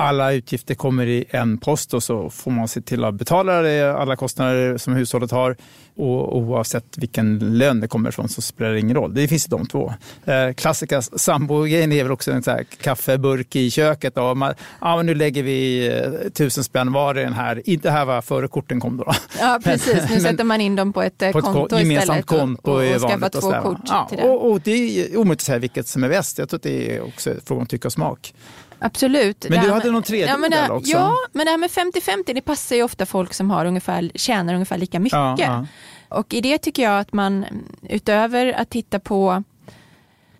alla 0.02 0.32
utgifter 0.32 0.74
kommer 0.74 1.06
i 1.06 1.24
en 1.30 1.58
post 1.58 1.94
och 1.94 2.02
så 2.02 2.30
får 2.30 2.50
man 2.50 2.68
se 2.68 2.80
till 2.80 3.04
att 3.04 3.14
betala 3.14 3.62
det, 3.62 3.94
alla 3.96 4.16
kostnader 4.16 4.78
som 4.78 4.94
hushållet 4.94 5.30
har. 5.30 5.56
Och 5.96 6.36
oavsett 6.36 6.98
vilken 6.98 7.58
lön 7.58 7.80
det 7.80 7.88
kommer 7.88 8.08
ifrån 8.08 8.28
så 8.28 8.42
spelar 8.42 8.72
det 8.72 8.80
ingen 8.80 8.96
roll. 8.96 9.14
Det 9.14 9.28
finns 9.28 9.44
de 9.46 9.66
två. 9.66 9.94
Eh, 10.24 10.52
klassiska 10.52 11.02
sambogrejen 11.02 11.92
är 11.92 12.02
väl 12.02 12.12
också 12.12 12.32
en 12.32 12.42
så 12.42 12.50
här 12.50 12.64
kaffeburk 12.64 13.56
i 13.56 13.70
köket. 13.70 14.18
Och 14.18 14.36
man, 14.36 14.54
ja, 14.80 14.96
men 14.96 15.06
nu 15.06 15.14
lägger 15.14 15.42
vi 15.42 15.88
eh, 15.88 16.30
tusen 16.30 16.64
spänn 16.64 16.92
var 16.92 17.18
i 17.18 17.22
den 17.22 17.32
här. 17.32 17.62
Inte 17.64 17.90
här 17.90 18.04
var 18.04 18.22
före 18.22 18.48
korten 18.48 18.80
kom 18.80 18.96
då. 18.96 19.12
Ja, 19.40 19.60
precis. 19.64 20.10
Nu 20.10 20.20
sätter 20.20 20.44
man 20.44 20.60
in 20.60 20.76
dem 20.76 20.92
på 20.92 21.02
ett, 21.02 21.22
eh, 21.22 21.32
på 21.32 21.38
ett 21.38 21.44
konto 21.44 21.78
istället. 21.78 22.26
konto 22.26 22.70
och, 22.70 22.76
och, 22.76 22.94
och 22.94 23.00
skaffar 23.00 23.28
två 23.28 23.48
och 23.48 23.62
kort 23.62 23.80
ja, 23.86 24.06
till 24.08 24.18
det. 24.18 24.24
Och, 24.24 24.50
och 24.50 24.60
det 24.60 24.72
är 24.72 25.16
omöjligt 25.16 25.40
att 25.40 25.46
säga 25.46 25.58
vilket 25.58 25.86
som 25.86 26.04
är 26.04 26.08
bäst. 26.08 26.38
Jag 26.38 26.48
tror 26.48 26.58
att 26.58 26.62
det 26.62 26.96
är 26.96 27.02
också 27.02 27.34
fråga 27.44 27.60
om 27.60 27.66
tycke 27.66 27.88
och 27.88 27.92
smak. 27.92 28.34
Absolut. 28.82 29.46
Men 29.48 29.64
du 29.64 29.70
hade 29.70 29.90
någon 29.90 30.02
tredje 30.02 30.26
ja, 30.26 30.36
men 30.36 30.70
också? 30.70 30.90
Ja, 30.90 31.16
men 31.32 31.44
det 31.46 31.50
här 31.50 31.58
med 31.58 31.70
50-50 31.70 32.34
det 32.34 32.40
passar 32.40 32.76
ju 32.76 32.82
ofta 32.82 33.06
folk 33.06 33.34
som 33.34 33.50
har 33.50 33.64
ungefär, 33.64 34.10
tjänar 34.14 34.54
ungefär 34.54 34.78
lika 34.78 35.00
mycket. 35.00 35.18
Ja, 35.18 35.36
ja. 35.38 35.66
Och 36.08 36.34
i 36.34 36.40
det 36.40 36.58
tycker 36.58 36.82
jag 36.82 37.00
att 37.00 37.12
man 37.12 37.46
utöver 37.88 38.52
att 38.52 38.70
titta 38.70 39.00
på 39.00 39.42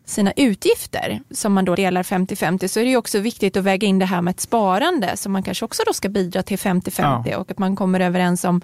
sina 0.04 0.32
utgifter 0.36 1.20
som 1.30 1.52
man 1.52 1.64
då 1.64 1.74
delar 1.74 2.02
50-50 2.02 2.68
så 2.68 2.80
är 2.80 2.84
det 2.84 2.96
också 2.96 3.18
viktigt 3.18 3.56
att 3.56 3.64
väga 3.64 3.88
in 3.88 3.98
det 3.98 4.06
här 4.06 4.22
med 4.22 4.32
ett 4.32 4.40
sparande 4.40 5.16
som 5.16 5.32
man 5.32 5.42
kanske 5.42 5.64
också 5.64 5.82
då 5.86 5.92
ska 5.92 6.08
bidra 6.08 6.42
till 6.42 6.58
50-50 6.58 7.22
ja. 7.26 7.38
och 7.38 7.50
att 7.50 7.58
man 7.58 7.76
kommer 7.76 8.00
överens 8.00 8.44
om 8.44 8.60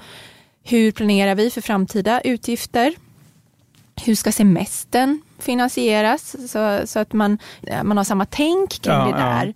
hur 0.63 0.93
planerar 0.93 1.35
vi 1.35 1.51
för 1.51 1.61
framtida 1.61 2.21
utgifter? 2.21 2.95
Hur 4.05 4.15
ska 4.15 4.33
semestern 4.33 5.21
finansieras 5.39 6.37
så, 6.53 6.87
så 6.87 6.99
att 6.99 7.13
man, 7.13 7.39
man 7.83 7.97
har 7.97 8.05
samma 8.05 8.25
tänk 8.25 8.83
kring 8.83 8.95
ja, 8.95 9.05
det 9.05 9.13
där. 9.13 9.47
Ja. 9.47 9.53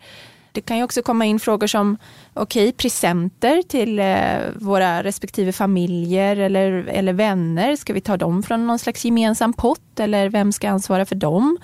Det 0.52 0.60
kan 0.60 0.76
ju 0.76 0.84
också 0.84 1.02
komma 1.02 1.24
in 1.24 1.40
frågor 1.40 1.66
som 1.66 1.96
okej, 2.34 2.68
okay, 2.68 2.72
presenter 2.72 3.62
till 3.62 3.98
eh, 3.98 4.06
våra 4.54 5.02
respektive 5.02 5.52
familjer 5.52 6.36
eller, 6.36 6.72
eller 6.72 7.12
vänner. 7.12 7.76
Ska 7.76 7.92
vi 7.92 8.00
ta 8.00 8.16
dem 8.16 8.42
från 8.42 8.66
någon 8.66 8.78
slags 8.78 9.04
gemensam 9.04 9.52
pott 9.52 10.00
eller 10.00 10.28
vem 10.28 10.52
ska 10.52 10.70
ansvara 10.70 11.04
för 11.04 11.14
dem? 11.14 11.58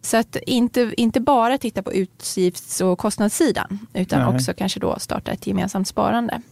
Så 0.00 0.16
att 0.16 0.36
inte, 0.36 0.92
inte 0.96 1.20
bara 1.20 1.58
titta 1.58 1.82
på 1.82 1.92
utgifts 1.92 2.80
och 2.80 2.98
kostnadssidan 2.98 3.86
utan 3.94 4.20
Nej. 4.20 4.34
också 4.34 4.54
kanske 4.54 4.80
då 4.80 4.98
starta 4.98 5.32
ett 5.32 5.46
gemensamt 5.46 5.88
sparande. 5.88 6.42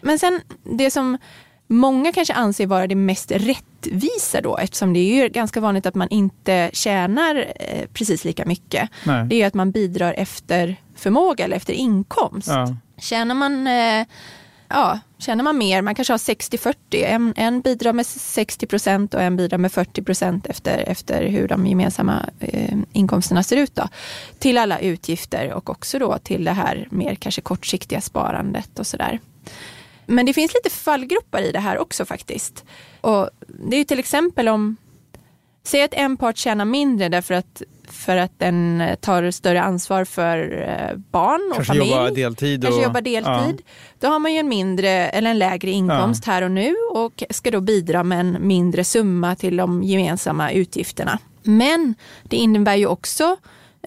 Men 0.00 0.18
sen 0.18 0.40
det 0.62 0.90
som 0.90 1.18
många 1.66 2.12
kanske 2.12 2.34
anser 2.34 2.66
vara 2.66 2.86
det 2.86 2.94
mest 2.94 3.30
rättvisa 3.30 4.40
då 4.40 4.56
eftersom 4.56 4.92
det 4.92 5.00
är 5.00 5.22
ju 5.22 5.28
ganska 5.28 5.60
vanligt 5.60 5.86
att 5.86 5.94
man 5.94 6.08
inte 6.08 6.70
tjänar 6.72 7.52
eh, 7.60 7.86
precis 7.92 8.24
lika 8.24 8.44
mycket. 8.44 8.90
Nej. 9.04 9.26
Det 9.26 9.42
är 9.42 9.46
att 9.46 9.54
man 9.54 9.70
bidrar 9.70 10.12
efter 10.12 10.76
förmåga 10.96 11.44
eller 11.44 11.56
efter 11.56 11.72
inkomst. 11.72 12.48
Ja. 12.48 12.76
Tjänar 12.98 13.34
man 13.34 13.66
eh, 13.66 14.06
ja, 14.68 14.98
tjänar 15.18 15.44
man 15.44 15.58
mer, 15.58 15.82
man 15.82 15.94
kanske 15.94 16.12
har 16.12 16.18
60-40, 16.18 16.74
en, 16.90 17.34
en 17.36 17.60
bidrar 17.60 17.92
med 17.92 18.06
60 18.06 18.66
procent 18.66 19.14
och 19.14 19.22
en 19.22 19.36
bidrar 19.36 19.58
med 19.58 19.72
40 19.72 20.02
procent 20.02 20.46
efter, 20.46 20.78
efter 20.78 21.26
hur 21.26 21.48
de 21.48 21.66
gemensamma 21.66 22.28
eh, 22.40 22.78
inkomsterna 22.92 23.42
ser 23.42 23.56
ut. 23.56 23.74
Då, 23.74 23.88
till 24.38 24.58
alla 24.58 24.78
utgifter 24.78 25.52
och 25.52 25.70
också 25.70 25.98
då 25.98 26.18
till 26.18 26.44
det 26.44 26.52
här 26.52 26.88
mer 26.90 27.14
kanske 27.14 27.40
kortsiktiga 27.40 28.00
sparandet 28.00 28.78
och 28.78 28.86
sådär. 28.86 29.20
Men 30.06 30.26
det 30.26 30.32
finns 30.32 30.54
lite 30.54 30.70
fallgropar 30.70 31.42
i 31.42 31.52
det 31.52 31.58
här 31.58 31.78
också 31.78 32.04
faktiskt. 32.04 32.64
Och 33.00 33.30
det 33.46 33.76
är 33.76 33.84
till 33.84 33.98
exempel 33.98 34.48
om, 34.48 34.76
säg 35.62 35.82
att 35.82 35.94
en 35.94 36.16
part 36.16 36.36
tjänar 36.36 36.64
mindre 36.64 37.08
därför 37.08 37.34
att 37.34 37.62
för 37.88 38.16
att 38.16 38.38
den 38.38 38.82
tar 39.00 39.30
större 39.30 39.62
ansvar 39.62 40.04
för 40.04 40.62
eh, 40.68 40.96
barn 40.96 41.50
och 41.50 41.56
kanske 41.56 41.72
familj. 41.72 41.90
Jobbar 41.90 42.10
deltid 42.10 42.62
kanske 42.62 42.82
jobbar 42.82 43.00
deltid. 43.00 43.62
Ja. 43.66 43.72
Då 44.00 44.08
har 44.08 44.18
man 44.18 44.32
ju 44.32 44.38
en 44.38 44.48
mindre 44.48 44.88
eller 44.88 45.30
en 45.30 45.38
lägre 45.38 45.70
inkomst 45.70 46.26
ja. 46.26 46.32
här 46.32 46.42
och 46.42 46.50
nu 46.50 46.74
och 46.90 47.22
ska 47.30 47.50
då 47.50 47.60
bidra 47.60 48.02
med 48.02 48.20
en 48.20 48.36
mindre 48.40 48.84
summa 48.84 49.36
till 49.36 49.56
de 49.56 49.82
gemensamma 49.82 50.50
utgifterna. 50.50 51.18
Men 51.42 51.94
det 52.22 52.36
innebär 52.36 52.74
ju 52.74 52.86
också 52.86 53.36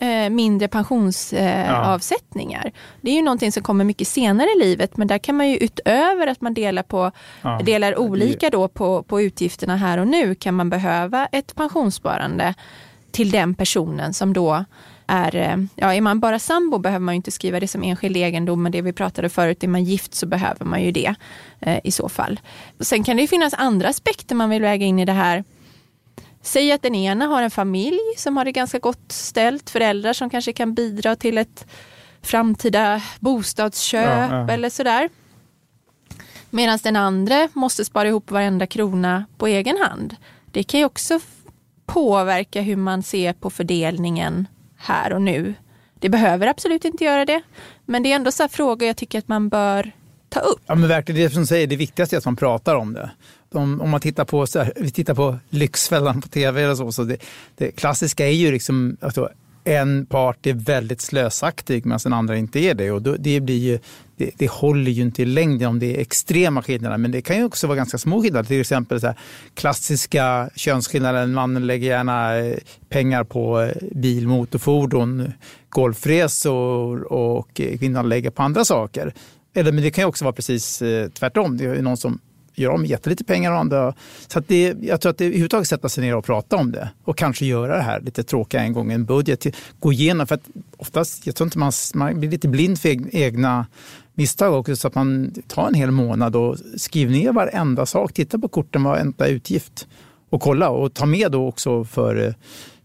eh, 0.02 0.30
mindre 0.30 0.68
pensionsavsättningar. 0.68 2.62
Ja. 2.66 2.72
Det 3.02 3.12
är 3.12 3.16
ju 3.16 3.22
någonting 3.22 3.52
som 3.52 3.64
kommer 3.64 3.86
mycket 3.86 4.08
senare 4.08 4.48
i 4.58 4.60
livet 4.60 4.98
men 4.98 5.08
där 5.08 5.18
kan 5.18 5.38
man 5.38 5.50
ju 5.50 5.58
utöver 5.58 6.28
att 6.28 6.42
man 6.42 6.54
delar, 6.54 6.84
på, 6.84 7.12
ja. 7.42 7.60
delar 7.64 8.00
olika 8.00 8.50
då 8.50 8.68
på, 8.68 9.04
på 9.04 9.22
utgifterna 9.22 9.76
här 9.76 9.98
och 9.98 10.08
nu 10.08 10.36
kan 10.36 10.54
man 10.54 10.70
behöva 10.70 11.26
ett 11.26 11.56
pensionssparande 11.56 12.54
till 13.12 13.32
den 13.32 13.54
personen 13.54 14.14
som 14.14 14.34
då 14.34 14.66
är, 15.08 15.36
eh, 15.36 15.58
ja, 15.76 15.94
är 15.94 16.02
man 16.02 16.20
bara 16.20 16.40
sambo 16.40 16.78
behöver 16.78 17.06
man 17.06 17.16
inte 17.16 17.32
skriva 17.32 17.60
det 17.60 17.68
som 17.68 17.84
enskild 17.84 18.18
egendom, 18.18 18.64
men 18.64 18.72
det 18.72 18.82
vi 18.82 18.94
pratade 18.94 19.30
förut, 19.30 19.64
är 19.64 19.68
man 19.68 19.84
gift 19.84 20.16
så 20.16 20.26
behöver 20.26 20.66
man 20.66 20.84
ju 20.84 20.92
det 20.92 21.16
eh, 21.60 21.80
i 21.84 21.92
så 21.92 22.10
fall. 22.10 22.40
Sen 22.80 23.04
kan 23.04 23.18
det 23.18 23.28
finnas 23.28 23.54
andra 23.54 23.90
aspekter 23.90 24.36
man 24.36 24.50
vill 24.50 24.62
väga 24.62 24.86
in 24.86 25.00
i 25.00 25.06
det 25.06 25.12
här. 25.12 25.44
Säg 26.48 26.72
att 26.72 26.82
den 26.82 26.96
ena 26.96 27.26
har 27.26 27.42
en 27.42 27.52
familj 27.52 28.00
som 28.18 28.38
har 28.38 28.46
det 28.46 28.52
ganska 28.52 28.80
gott 28.80 29.12
ställt, 29.12 29.70
föräldrar 29.70 30.14
som 30.14 30.30
kanske 30.30 30.54
kan 30.54 30.74
bidra 30.74 31.16
till 31.16 31.38
ett 31.38 31.66
framtida 32.22 33.02
bostadsköp 33.20 34.32
ja, 34.32 34.38
ja. 34.38 34.54
eller 34.54 34.70
sådär. 34.70 35.10
Medan 36.50 36.80
den 36.84 36.96
andra 36.96 37.50
måste 37.54 37.86
spara 37.86 38.08
ihop 38.08 38.32
varenda 38.32 38.68
krona 38.68 39.26
på 39.38 39.48
egen 39.48 39.78
hand. 39.78 40.16
Det 40.52 40.64
kan 40.64 40.80
ju 40.80 40.86
också 40.86 41.20
påverka 41.86 42.62
hur 42.62 42.76
man 42.76 43.04
ser 43.04 43.34
på 43.34 43.50
fördelningen 43.50 44.48
här 44.78 45.14
och 45.14 45.22
nu. 45.22 45.54
Det 46.00 46.10
behöver 46.10 46.48
absolut 46.48 46.86
inte 46.86 47.04
göra 47.04 47.26
det, 47.26 47.42
men 47.86 48.04
det 48.04 48.12
är 48.12 48.16
ändå 48.16 48.32
så 48.32 48.48
frågor 48.48 48.88
jag 48.88 48.98
tycker 48.98 49.20
att 49.20 49.28
man 49.28 49.50
bör 49.50 49.92
ta 50.30 50.40
upp. 50.40 50.62
Ja, 50.66 50.76
men 50.76 50.90
verkligen 50.90 51.22
det 51.22 51.30
som 51.30 51.48
säger, 51.48 51.68
det 51.68 51.76
viktigaste 51.76 52.16
är 52.16 52.18
att 52.18 52.26
man 52.26 52.36
pratar 52.36 52.76
om 52.76 52.94
det. 52.94 53.12
De, 53.50 53.82
om 53.82 53.90
man 53.90 54.02
tittar 54.02 54.26
på, 54.26 54.48
så 54.48 54.60
här, 54.60 54.74
vi 54.76 54.92
tittar 54.92 55.14
på 55.14 55.38
Lyxfällan 55.50 56.22
på 56.22 56.28
tv 56.28 56.64
eller 56.64 56.76
så, 56.76 56.92
så 56.92 57.04
det, 57.04 57.18
det 57.56 57.72
klassiska 57.72 58.28
är 58.28 58.32
ju 58.32 58.52
liksom 58.52 58.98
alltså, 59.02 59.30
en 59.68 60.06
part 60.06 60.48
är 60.48 60.54
väldigt 60.54 61.02
slösaktig 61.02 61.86
medan 61.86 62.00
den 62.04 62.14
andra 62.14 62.38
inte 62.38 62.60
är 62.60 62.74
det. 62.74 62.92
Och 62.92 63.02
då, 63.02 63.16
det, 63.20 63.40
blir 63.40 63.58
ju, 63.58 63.80
det, 64.18 64.32
det, 64.38 64.52
håller 64.52 64.92
ju 64.92 65.02
inte 65.02 65.22
i 65.22 65.26
längden 65.26 65.70
om 65.70 65.80
det 65.80 65.96
är 65.96 66.02
extrema 66.02 66.64
skillnader. 66.64 66.98
Men 66.98 67.12
det 67.12 67.22
kan 67.22 67.38
ju 67.38 67.44
också 67.44 67.68
vara 67.68 67.76
ganska 67.76 67.98
små 67.98 68.22
skillnader. 68.22 68.48
Till 68.48 68.62
exempel 68.62 69.02
så 69.02 69.08
här, 69.08 69.16
klassiska 69.54 70.50
könsskillnader. 70.56 71.28
Mannen 71.28 71.68
lägger 71.68 71.88
gärna 71.88 72.38
eh, 72.38 72.58
pengar 72.90 73.24
på 73.24 73.62
eh, 73.62 73.72
bil, 73.92 74.28
motorfordon, 74.28 75.34
golfresor 75.70 77.14
och 77.14 77.62
kvinnan 77.80 78.10
lägger 78.10 78.30
på 78.30 78.44
andra 78.44 78.66
saker. 78.66 79.14
Eller, 79.58 79.72
men 79.72 79.84
det 79.84 79.92
kan 79.92 80.02
ju 80.02 80.08
också 80.08 80.26
vara 80.26 80.34
precis 80.34 80.82
eh, 80.82 81.10
tvärtom. 81.10 81.58
Det 81.58 81.66
är 81.66 81.82
någon 81.82 81.98
som 81.98 82.20
gör 82.56 82.70
av 82.70 82.80
med 82.80 82.90
jättelite 82.90 83.24
pengar 83.24 83.52
och 83.52 83.58
andra. 83.58 83.94
Så 84.28 84.40
att 84.40 84.48
det, 84.48 84.76
jag 84.82 85.02
tror 85.02 85.10
att 85.10 85.18
det 85.18 85.26
överhuvudtaget 85.26 85.68
sätta 85.68 85.90
sig 85.90 86.04
ner 86.04 86.16
och 86.16 86.26
prata 86.26 86.56
om 86.56 86.72
det 86.72 86.90
och 87.04 87.18
kanske 87.18 87.46
göra 87.46 87.76
det 87.76 87.82
här 87.82 88.00
lite 88.02 88.24
tråkiga 88.24 88.62
en 88.62 88.74
gång, 88.74 88.92
en 88.92 89.06
budget, 89.06 89.46
gå 89.80 89.94
igenom. 89.94 90.28
För 90.28 90.36
att 90.36 90.48
oftast, 90.78 91.28
jag 91.28 91.36
tror 91.36 91.48
inte 91.48 91.58
man, 91.58 91.72
man 91.94 92.20
blir 92.20 92.32
lite 92.32 92.48
blind 92.48 92.80
för 92.80 93.16
egna 93.16 93.66
misstag 94.14 94.54
också, 94.54 94.76
så 94.76 94.88
att 94.88 94.96
man 94.96 95.34
tar 95.48 95.68
en 95.68 95.74
hel 95.74 95.92
månad 95.92 96.36
och 96.36 96.58
skriver 96.78 97.12
ner 97.12 97.32
varenda 97.32 97.86
sak, 97.86 98.14
titta 98.14 98.40
på 98.40 98.48
korten, 98.48 98.84
varenda 98.84 99.28
utgift 99.28 99.88
och 100.30 100.42
kolla 100.42 100.70
och 100.70 100.94
ta 100.94 101.06
med 101.06 101.32
då 101.32 101.48
också 101.48 101.84
för 101.84 102.28
eh, 102.28 102.34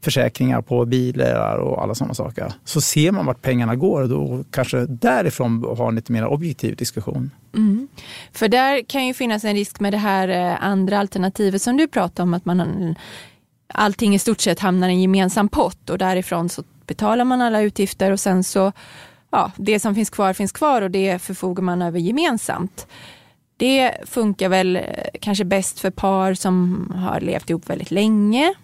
försäkringar 0.02 0.62
på 0.62 0.84
bilar 0.84 1.56
och 1.56 1.82
alla 1.82 1.94
sådana 1.94 2.14
saker. 2.14 2.52
Så 2.64 2.80
ser 2.80 3.12
man 3.12 3.26
vart 3.26 3.42
pengarna 3.42 3.76
går 3.76 4.02
och 4.02 4.08
då 4.08 4.44
kanske 4.50 4.86
därifrån 4.86 5.64
har 5.78 5.88
en 5.88 5.94
lite 5.94 6.12
mer 6.12 6.26
objektiv 6.26 6.76
diskussion. 6.76 7.30
Mm. 7.54 7.88
För 8.32 8.48
där 8.48 8.82
kan 8.82 9.06
ju 9.06 9.14
finnas 9.14 9.44
en 9.44 9.54
risk 9.54 9.80
med 9.80 9.92
det 9.92 9.98
här 9.98 10.28
eh, 10.28 10.64
andra 10.64 10.98
alternativet 10.98 11.62
som 11.62 11.76
du 11.76 11.88
pratar 11.88 12.22
om, 12.22 12.34
att 12.34 12.44
man 12.44 12.94
allting 13.74 14.14
i 14.14 14.18
stort 14.18 14.40
sett 14.40 14.60
hamnar 14.60 14.88
i 14.88 14.92
en 14.92 15.00
gemensam 15.00 15.48
pott 15.48 15.90
och 15.90 15.98
därifrån 15.98 16.48
så 16.48 16.62
betalar 16.86 17.24
man 17.24 17.40
alla 17.40 17.60
utgifter 17.60 18.10
och 18.10 18.20
sen 18.20 18.44
så, 18.44 18.72
ja, 19.30 19.52
det 19.56 19.80
som 19.80 19.94
finns 19.94 20.10
kvar 20.10 20.32
finns 20.32 20.52
kvar 20.52 20.82
och 20.82 20.90
det 20.90 21.22
förfogar 21.22 21.62
man 21.62 21.82
över 21.82 21.98
gemensamt. 21.98 22.86
Det 23.56 23.92
funkar 24.06 24.48
väl 24.48 24.76
eh, 24.76 24.82
kanske 25.20 25.44
bäst 25.44 25.80
för 25.80 25.90
par 25.90 26.34
som 26.34 26.86
har 26.96 27.20
levt 27.20 27.50
ihop 27.50 27.70
väldigt 27.70 27.90
länge 27.90 28.54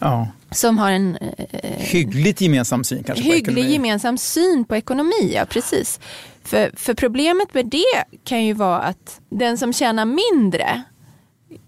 Ja. 0.00 0.28
Som 0.50 0.78
har 0.78 0.90
en... 0.90 1.16
Eh, 1.16 1.70
hyggligt 1.78 2.40
gemensam 2.40 2.84
syn 2.84 3.02
kanske? 3.04 3.24
Hygglig 3.24 3.70
gemensam 3.70 4.18
syn 4.18 4.64
på 4.64 4.76
ekonomi, 4.76 5.32
ja 5.34 5.44
precis. 5.44 6.00
För, 6.44 6.70
för 6.76 6.94
problemet 6.94 7.54
med 7.54 7.66
det 7.66 8.04
kan 8.24 8.44
ju 8.44 8.52
vara 8.52 8.78
att 8.78 9.20
den 9.30 9.58
som 9.58 9.72
tjänar 9.72 10.04
mindre 10.04 10.82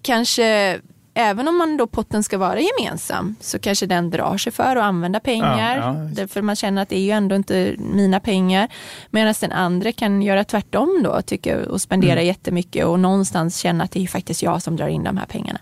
kanske 0.02 0.80
även 1.14 1.48
om 1.48 1.58
man 1.58 1.76
då 1.76 1.86
potten 1.86 2.22
ska 2.22 2.38
vara 2.38 2.60
gemensam 2.60 3.36
så 3.40 3.58
kanske 3.58 3.86
den 3.86 4.10
drar 4.10 4.36
sig 4.36 4.52
för 4.52 4.76
att 4.76 4.82
använda 4.82 5.20
pengar. 5.20 5.76
Ja, 5.76 5.84
ja. 5.84 5.92
Därför 5.92 6.42
man 6.42 6.56
känner 6.56 6.82
att 6.82 6.88
det 6.88 6.96
är 6.96 7.04
ju 7.04 7.10
ändå 7.10 7.36
inte 7.36 7.74
mina 7.78 8.20
pengar. 8.20 8.68
Medan 9.10 9.34
den 9.40 9.52
andra 9.52 9.92
kan 9.92 10.22
göra 10.22 10.44
tvärtom 10.44 11.00
då 11.04 11.22
tycker, 11.22 11.68
och 11.68 11.80
spendera 11.80 12.12
mm. 12.12 12.26
jättemycket 12.26 12.86
och 12.86 13.00
någonstans 13.00 13.58
känna 13.58 13.84
att 13.84 13.90
det 13.90 14.02
är 14.02 14.06
faktiskt 14.06 14.42
jag 14.42 14.62
som 14.62 14.76
drar 14.76 14.88
in 14.88 15.04
de 15.04 15.16
här 15.16 15.26
pengarna. 15.26 15.60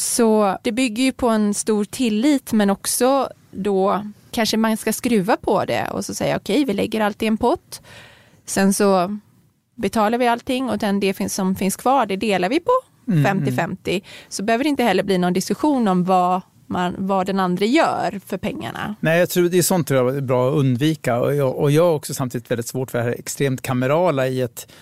Så 0.00 0.58
det 0.62 0.72
bygger 0.72 1.04
ju 1.04 1.12
på 1.12 1.28
en 1.28 1.54
stor 1.54 1.84
tillit 1.84 2.52
men 2.52 2.70
också 2.70 3.28
då 3.50 4.06
kanske 4.30 4.56
man 4.56 4.76
ska 4.76 4.92
skruva 4.92 5.36
på 5.36 5.64
det 5.64 5.88
och 5.90 6.04
så 6.04 6.14
säga 6.14 6.36
okej, 6.36 6.54
okay, 6.54 6.64
vi 6.64 6.72
lägger 6.72 7.00
allt 7.00 7.22
i 7.22 7.26
en 7.26 7.36
pott. 7.36 7.82
Sen 8.46 8.74
så 8.74 9.18
betalar 9.74 10.18
vi 10.18 10.26
allting 10.26 10.70
och 10.70 10.78
den 10.78 11.00
det 11.00 11.30
som 11.30 11.54
finns 11.54 11.76
kvar, 11.76 12.06
det 12.06 12.16
delar 12.16 12.48
vi 12.48 12.60
på 12.60 12.72
50-50. 13.06 13.48
Mm, 13.48 13.78
mm. 13.84 14.00
Så 14.28 14.42
behöver 14.42 14.64
det 14.64 14.70
inte 14.70 14.82
heller 14.82 15.02
bli 15.02 15.18
någon 15.18 15.32
diskussion 15.32 15.88
om 15.88 16.04
vad 16.04 16.40
man, 16.66 16.94
vad 16.98 17.26
den 17.26 17.40
andra 17.40 17.64
gör 17.64 18.20
för 18.26 18.36
pengarna. 18.36 18.94
Nej, 19.00 19.18
jag 19.18 19.30
tror 19.30 19.48
det 19.48 19.58
är 19.58 19.62
sånt 19.62 19.88
tror 19.88 20.06
jag 20.06 20.16
är 20.16 20.20
bra 20.20 20.48
att 20.48 20.56
undvika. 20.56 21.20
Och 21.20 21.34
jag, 21.34 21.56
och 21.56 21.70
jag 21.70 21.84
har 21.84 21.94
också 21.94 22.14
samtidigt 22.14 22.50
väldigt 22.50 22.66
svårt 22.66 22.90
för 22.90 22.98
det 22.98 23.04
här 23.04 23.14
extremt 23.18 23.62
kamerala 23.62 24.28
i 24.28 24.40
ett 24.40 24.72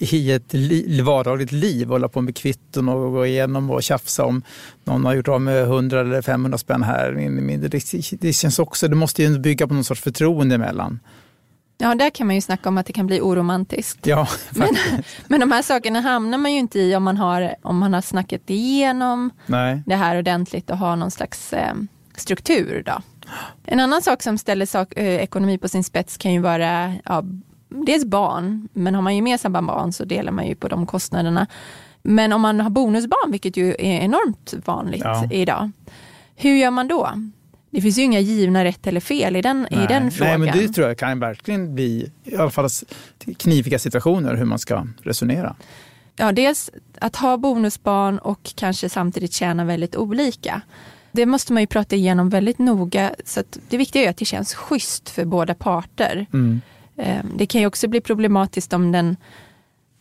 i 0.00 0.32
ett 0.32 0.52
li, 0.52 1.00
vardagligt 1.00 1.52
liv, 1.52 1.88
hålla 1.88 2.08
på 2.08 2.20
med 2.20 2.36
kvitton 2.36 2.88
och 2.88 3.12
gå 3.12 3.26
igenom 3.26 3.70
och 3.70 3.82
tjafsa 3.82 4.24
om 4.24 4.42
någon 4.84 5.04
har 5.04 5.14
gjort 5.14 5.28
av 5.28 5.40
med 5.40 5.62
100 5.62 6.00
eller 6.00 6.22
500 6.22 6.58
spänn 6.58 6.82
här. 6.82 8.18
Det, 8.20 8.32
känns 8.32 8.58
också, 8.58 8.88
det 8.88 8.96
måste 8.96 9.22
ju 9.22 9.38
bygga 9.38 9.66
på 9.66 9.74
någon 9.74 9.84
sorts 9.84 10.00
förtroende 10.00 10.54
emellan. 10.54 11.00
Ja, 11.78 11.94
där 11.94 12.10
kan 12.10 12.26
man 12.26 12.36
ju 12.36 12.40
snacka 12.40 12.68
om 12.68 12.78
att 12.78 12.86
det 12.86 12.92
kan 12.92 13.06
bli 13.06 13.20
oromantiskt. 13.20 14.06
Ja, 14.06 14.28
men, 14.50 14.68
men 15.26 15.40
de 15.40 15.52
här 15.52 15.62
sakerna 15.62 16.00
hamnar 16.00 16.38
man 16.38 16.52
ju 16.52 16.58
inte 16.58 16.80
i 16.80 16.96
om 16.96 17.02
man 17.02 17.16
har, 17.16 17.54
om 17.62 17.78
man 17.78 17.94
har 17.94 18.00
snackat 18.00 18.50
igenom 18.50 19.30
Nej. 19.46 19.82
det 19.86 19.96
här 19.96 20.18
ordentligt 20.18 20.70
och 20.70 20.78
har 20.78 20.96
någon 20.96 21.10
slags 21.10 21.52
eh, 21.52 21.74
struktur. 22.16 22.82
Då. 22.86 23.02
En 23.64 23.80
annan 23.80 24.02
sak 24.02 24.22
som 24.22 24.38
ställer 24.38 24.66
sak, 24.66 24.92
eh, 24.96 25.22
ekonomi 25.22 25.58
på 25.58 25.68
sin 25.68 25.84
spets 25.84 26.16
kan 26.16 26.32
ju 26.32 26.40
vara 26.40 26.94
ja, 27.04 27.24
dels 27.86 28.04
barn, 28.04 28.68
men 28.72 28.94
har 28.94 29.02
man 29.02 29.16
gemensamma 29.16 29.62
barn 29.62 29.92
så 29.92 30.04
delar 30.04 30.32
man 30.32 30.46
ju 30.46 30.54
på 30.54 30.68
de 30.68 30.86
kostnaderna. 30.86 31.46
Men 32.02 32.32
om 32.32 32.40
man 32.40 32.60
har 32.60 32.70
bonusbarn, 32.70 33.30
vilket 33.30 33.56
ju 33.56 33.70
är 33.70 34.00
enormt 34.00 34.54
vanligt 34.64 35.02
ja. 35.04 35.28
idag, 35.32 35.70
hur 36.36 36.56
gör 36.56 36.70
man 36.70 36.88
då? 36.88 37.10
Det 37.70 37.80
finns 37.80 37.98
ju 37.98 38.02
inga 38.02 38.20
givna 38.20 38.64
rätt 38.64 38.86
eller 38.86 39.00
fel 39.00 39.36
i 39.36 39.42
den, 39.42 39.66
i 39.70 39.86
den 39.88 40.10
frågan. 40.10 40.40
Nej, 40.40 40.50
men 40.50 40.58
det 40.58 40.68
tror 40.68 40.88
jag 40.88 40.98
kan 40.98 41.20
verkligen 41.20 41.74
bli 41.74 42.12
i 42.24 42.36
alla 42.36 42.50
fall 42.50 42.68
kniviga 43.36 43.78
situationer 43.78 44.34
hur 44.34 44.44
man 44.44 44.58
ska 44.58 44.86
resonera. 45.02 45.56
Ja, 46.16 46.32
dels 46.32 46.70
att 46.98 47.16
ha 47.16 47.36
bonusbarn 47.36 48.18
och 48.18 48.52
kanske 48.54 48.88
samtidigt 48.88 49.32
tjäna 49.32 49.64
väldigt 49.64 49.96
olika. 49.96 50.62
Det 51.12 51.26
måste 51.26 51.52
man 51.52 51.62
ju 51.62 51.66
prata 51.66 51.96
igenom 51.96 52.28
väldigt 52.28 52.58
noga. 52.58 53.14
Så 53.24 53.42
det 53.68 53.76
viktiga 53.76 54.02
är 54.02 54.10
att 54.10 54.16
det 54.16 54.24
känns 54.24 54.54
schysst 54.54 55.10
för 55.10 55.24
båda 55.24 55.54
parter. 55.54 56.26
Mm. 56.32 56.60
Ehm, 56.96 57.30
det 57.36 57.46
kan 57.46 57.60
ju 57.60 57.66
också 57.66 57.88
bli 57.88 58.00
problematiskt 58.00 58.72
om 58.72 58.92
den 58.92 59.16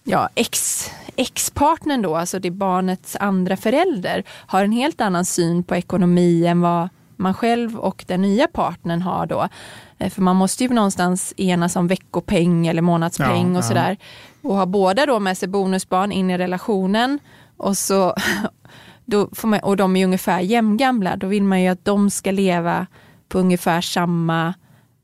ja, 0.04 0.30
ex, 0.36 0.86
ex-partnern 1.16 2.02
då, 2.02 2.16
alltså 2.16 2.40
det 2.40 2.52
barnets 2.52 3.16
andra 3.20 3.58
förälder, 3.58 4.24
har 4.30 4.64
en 4.64 4.72
helt 4.72 5.02
annan 5.02 5.26
syn 5.26 5.64
på 5.64 5.76
ekonomi 5.76 6.46
än 6.46 6.62
vad 6.62 6.90
man 7.16 7.34
själv 7.34 7.78
och 7.78 8.04
den 8.08 8.22
nya 8.22 8.48
partnern 8.48 9.02
har 9.02 9.26
då. 9.26 9.48
Ehm, 9.98 10.10
för 10.10 10.22
man 10.22 10.36
måste 10.36 10.64
ju 10.64 10.70
någonstans 10.70 11.34
enas 11.38 11.76
om 11.76 11.88
veckopeng 11.88 12.68
eller 12.68 12.82
månadspeng 12.82 13.54
ja, 13.54 13.58
och 13.58 13.66
sådär. 13.66 13.98
Och 14.42 14.56
har 14.56 14.66
båda 14.66 15.06
då 15.06 15.20
med 15.20 15.38
sig 15.38 15.48
bonusbarn 15.48 16.12
in 16.12 16.30
i 16.30 16.38
relationen 16.38 17.20
och 17.58 17.78
så 17.78 18.16
då 19.06 19.30
får 19.32 19.48
man, 19.48 19.60
och 19.60 19.78
de 19.78 19.96
är 19.96 20.06
ungefär 20.06 20.40
jämngamla, 20.40 21.16
då 21.16 21.28
vill 21.28 21.44
man 21.44 21.62
ju 21.62 21.68
att 21.68 21.86
de 21.86 22.10
ska 22.10 22.32
leva 22.32 22.88
på 23.28 23.40
ungefär 23.40 23.82
samma 23.82 24.54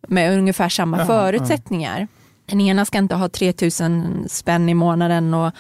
med 0.08 0.38
ungefär 0.38 0.70
samma 0.70 1.06
förutsättningar. 1.06 2.08
Den 2.46 2.62
ena 2.62 2.86
ska 2.86 2.98
inte 2.98 3.16
ha 3.16 3.30
3000 3.30 4.26
spänn 4.30 4.70
i 4.70 4.74
månaden 4.74 5.34
och 5.34 5.52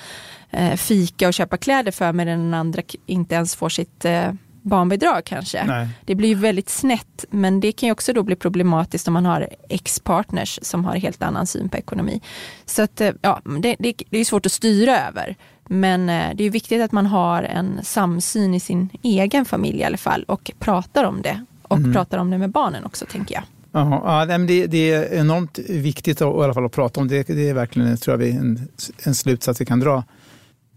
eh, 0.49 0.75
fika 0.75 1.27
och 1.27 1.33
köpa 1.33 1.57
kläder 1.57 1.91
för 1.91 2.13
medan 2.13 2.39
den 2.39 2.53
andra 2.53 2.81
inte 3.05 3.35
ens 3.35 3.55
får 3.55 3.69
sitt 3.69 4.05
eh, 4.05 4.31
barnbidrag 4.61 5.25
kanske. 5.25 5.63
Nej. 5.63 5.87
Det 6.05 6.15
blir 6.15 6.29
ju 6.29 6.35
väldigt 6.35 6.69
snett 6.69 7.25
men 7.29 7.59
det 7.59 7.71
kan 7.71 7.87
ju 7.87 7.93
också 7.93 8.13
då 8.13 8.23
bli 8.23 8.35
problematiskt 8.35 9.07
om 9.07 9.13
man 9.13 9.25
har 9.25 9.49
ex-partners 9.69 10.59
som 10.61 10.85
har 10.85 10.95
helt 10.95 11.23
annan 11.23 11.47
syn 11.47 11.69
på 11.69 11.77
ekonomi. 11.77 12.21
Så 12.65 12.81
att, 12.81 13.01
eh, 13.01 13.11
ja, 13.21 13.41
det, 13.59 13.75
det, 13.79 13.93
det 14.09 14.17
är 14.17 14.25
svårt 14.25 14.45
att 14.45 14.51
styra 14.51 15.07
över. 15.07 15.35
Men 15.65 16.09
eh, 16.09 16.35
det 16.35 16.43
är 16.43 16.49
viktigt 16.49 16.81
att 16.81 16.91
man 16.91 17.05
har 17.05 17.43
en 17.43 17.79
samsyn 17.83 18.53
i 18.53 18.59
sin 18.59 18.89
egen 19.01 19.45
familj 19.45 19.79
i 19.79 19.83
alla 19.83 19.97
fall 19.97 20.23
och 20.23 20.51
pratar 20.59 21.03
om 21.03 21.21
det. 21.21 21.45
Och 21.61 21.77
mm. 21.77 21.93
pratar 21.93 22.17
om 22.17 22.29
det 22.29 22.37
med 22.37 22.49
barnen 22.49 22.85
också 22.85 23.05
tänker 23.05 23.35
jag. 23.35 23.43
Aha, 23.71 24.25
ja, 24.29 24.37
det, 24.37 24.67
det 24.67 24.91
är 24.91 25.13
enormt 25.13 25.59
viktigt 25.59 26.21
att, 26.21 26.35
i 26.35 26.39
alla 26.39 26.53
fall 26.53 26.65
att 26.65 26.71
prata 26.71 27.01
om. 27.01 27.07
Det, 27.07 27.27
det 27.27 27.49
är 27.49 27.53
verkligen 27.53 27.97
tror 27.97 28.21
jag, 28.21 28.29
en, 28.29 28.67
en 29.03 29.15
slutsats 29.15 29.61
vi 29.61 29.65
kan 29.65 29.79
dra. 29.79 30.03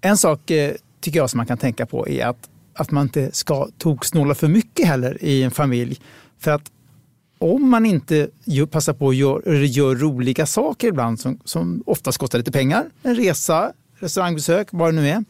En 0.01 0.17
sak 0.17 0.51
eh, 0.51 0.75
tycker 1.01 1.19
jag 1.19 1.31
som 1.31 1.39
man 1.39 1.47
kan 1.47 1.59
tänka 1.59 1.87
på 1.87 2.09
är 2.09 2.27
att, 2.27 2.49
att 2.75 2.91
man 2.91 3.03
inte 3.03 3.33
ska 3.33 3.69
toksnåla 3.79 4.35
för 4.35 4.49
mycket 4.49 4.87
heller 4.87 5.25
i 5.25 5.43
en 5.43 5.51
familj. 5.51 6.01
För 6.39 6.51
att 6.51 6.71
om 7.39 7.71
man 7.71 7.87
inte 7.87 8.29
gör, 8.45 8.67
passar 8.67 8.93
på 8.93 9.09
att 9.09 9.17
gör, 9.17 9.53
gör 9.53 9.95
roliga 9.95 10.47
saker 10.47 10.89
ibland 10.89 11.21
som, 11.21 11.39
som 11.45 11.83
oftast 11.87 12.19
kostar 12.19 12.39
lite 12.39 12.53
pengar, 12.53 12.85
en 13.03 13.15
resa, 13.15 13.73
restaurangbesök, 13.99 14.69
vad 14.71 14.95
det 14.95 15.01
nu 15.01 15.09
är, 15.09 15.25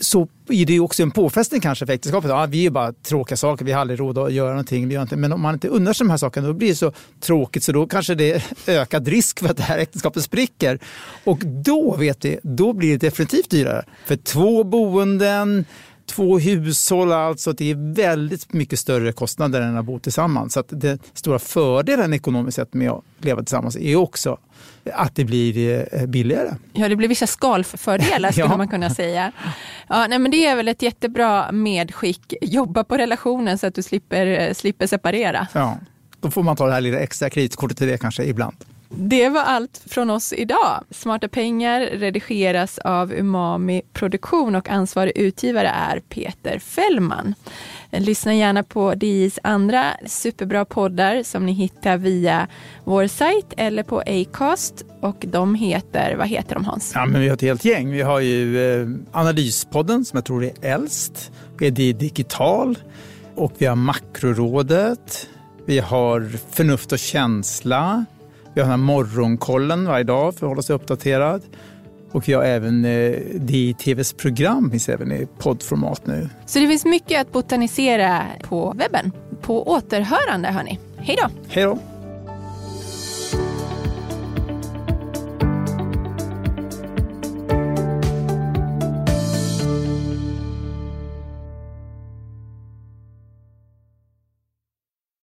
så 0.00 0.28
är 0.48 0.66
det 0.66 0.72
ju 0.72 0.80
också 0.80 1.02
en 1.02 1.10
påfrestning 1.10 1.60
kanske 1.60 1.86
för 1.86 1.92
äktenskapet. 1.92 2.30
Ja, 2.30 2.46
vi 2.46 2.66
är 2.66 2.70
bara 2.70 2.92
tråkiga 2.92 3.36
saker, 3.36 3.64
vi 3.64 3.72
har 3.72 3.80
aldrig 3.80 4.00
råd 4.00 4.18
att 4.18 4.32
göra 4.32 4.50
någonting. 4.50 4.88
Vi 4.88 4.94
gör 4.94 5.02
inte. 5.02 5.16
Men 5.16 5.32
om 5.32 5.40
man 5.40 5.54
inte 5.54 5.68
undrar 5.68 5.92
sig 5.92 6.04
de 6.04 6.10
här 6.10 6.16
sakerna 6.16 6.46
då 6.46 6.52
blir 6.52 6.68
det 6.68 6.74
så 6.74 6.92
tråkigt 7.20 7.62
så 7.62 7.72
då 7.72 7.86
kanske 7.86 8.14
det 8.14 8.32
är 8.32 8.42
ökad 8.66 9.08
risk 9.08 9.38
för 9.38 9.48
att 9.48 9.56
det 9.56 9.62
här 9.62 9.78
äktenskapet 9.78 10.22
spricker. 10.22 10.78
Och 11.24 11.38
då 11.44 11.96
vet 11.96 12.24
vi, 12.24 12.38
då 12.42 12.72
blir 12.72 12.90
det 12.90 13.06
definitivt 13.06 13.50
dyrare. 13.50 13.84
För 14.04 14.16
två 14.16 14.64
boenden, 14.64 15.64
två 16.06 16.38
hushåll, 16.38 17.12
alltså 17.12 17.52
det 17.52 17.70
är 17.70 17.94
väldigt 17.94 18.52
mycket 18.52 18.78
större 18.78 19.12
kostnader 19.12 19.60
än 19.60 19.76
att 19.76 19.84
bo 19.84 19.98
tillsammans. 19.98 20.52
Så 20.52 20.60
att 20.60 20.68
den 20.68 20.98
stora 21.14 21.38
fördelen 21.38 22.12
ekonomiskt 22.12 22.56
sett 22.56 22.74
med 22.74 22.90
att 22.90 23.04
leva 23.18 23.42
tillsammans 23.42 23.76
är 23.76 23.96
också 23.96 24.38
att 24.92 25.14
det 25.14 25.24
blir 25.24 25.86
eh, 25.92 26.06
billigare. 26.06 26.50
Ja, 26.72 26.88
det 26.88 26.96
blir 26.96 27.08
vissa 27.08 27.26
skalfördelar 27.26 28.30
skulle 28.32 28.46
ja. 28.46 28.56
man 28.56 28.68
kunna 28.68 28.90
säga. 28.90 29.32
Ja, 29.88 30.06
nej, 30.06 30.18
men 30.18 30.30
det 30.30 30.46
är 30.46 30.56
väl 30.56 30.68
ett 30.68 30.82
jättebra 30.82 31.52
medskick. 31.52 32.34
Jobba 32.40 32.84
på 32.84 32.96
relationen 32.96 33.58
så 33.58 33.66
att 33.66 33.74
du 33.74 33.82
slipper, 33.82 34.26
eh, 34.26 34.54
slipper 34.54 34.86
separera. 34.86 35.46
Ja, 35.54 35.78
då 36.20 36.30
får 36.30 36.42
man 36.42 36.56
ta 36.56 36.66
det 36.66 36.72
här 36.72 36.80
lilla 36.80 36.98
extra 36.98 37.30
kreditkortet 37.30 37.78
till 37.78 37.86
det 37.86 37.98
kanske 37.98 38.24
ibland. 38.24 38.56
Det 38.92 39.28
var 39.28 39.40
allt 39.40 39.82
från 39.86 40.10
oss 40.10 40.32
idag. 40.32 40.84
Smarta 40.90 41.28
pengar 41.28 41.80
redigeras 41.80 42.78
av 42.78 43.12
Umami 43.12 43.82
Produktion 43.92 44.54
och 44.54 44.68
ansvarig 44.68 45.12
utgivare 45.16 45.68
är 45.68 46.00
Peter 46.00 46.58
Fällman. 46.58 47.34
Lyssna 47.90 48.34
gärna 48.34 48.62
på 48.62 48.94
DIs 48.94 49.38
andra 49.42 49.84
superbra 50.06 50.64
poddar 50.64 51.22
som 51.22 51.46
ni 51.46 51.52
hittar 51.52 51.96
via 51.96 52.48
vår 52.84 53.06
sajt 53.06 53.54
eller 53.56 53.82
på 53.82 54.02
Acast. 54.06 54.84
Och 55.00 55.24
de 55.28 55.54
heter, 55.54 56.16
vad 56.16 56.28
heter 56.28 56.54
de 56.54 56.64
Hans? 56.64 56.92
Ja, 56.94 57.06
men 57.06 57.20
vi 57.20 57.28
har 57.28 57.34
ett 57.34 57.42
helt 57.42 57.64
gäng. 57.64 57.90
Vi 57.90 58.02
har 58.02 58.20
ju 58.20 58.72
eh, 58.82 58.88
Analyspodden 59.12 60.04
som 60.04 60.16
jag 60.16 60.24
tror 60.24 60.44
är 60.44 60.52
äldst. 60.62 61.32
Vi 61.58 61.66
har 61.66 61.70
DI 61.72 61.92
Digital 61.92 62.78
och 63.34 63.52
vi 63.58 63.66
har 63.66 63.76
Makrorådet. 63.76 65.28
Vi 65.66 65.78
har 65.78 66.30
Förnuft 66.50 66.92
och 66.92 66.98
känsla. 66.98 68.04
Vi 68.54 68.60
har 68.60 68.68
den 68.68 68.70
här 68.70 68.86
morgonkollen 68.86 69.84
varje 69.84 70.04
dag 70.04 70.34
för 70.34 70.46
att 70.46 70.50
hålla 70.50 70.62
sig 70.62 70.76
uppdaterad. 70.76 71.42
Och 72.12 72.28
vi 72.28 72.32
har 72.32 72.42
även 72.42 72.84
eh, 72.84 73.14
DI-TVs 73.34 74.12
program 74.16 74.70
finns 74.70 74.88
även 74.88 75.12
i 75.12 75.28
poddformat 75.38 76.06
nu. 76.06 76.28
Så 76.46 76.58
det 76.58 76.68
finns 76.68 76.84
mycket 76.84 77.20
att 77.20 77.32
botanisera 77.32 78.22
på 78.42 78.74
webben. 78.76 79.12
På 79.40 79.70
återhörande 79.70 80.48
hörni. 80.48 80.78
Hej 80.96 81.18
då! 81.22 81.28
Hej 81.48 81.64
då! 81.64 81.78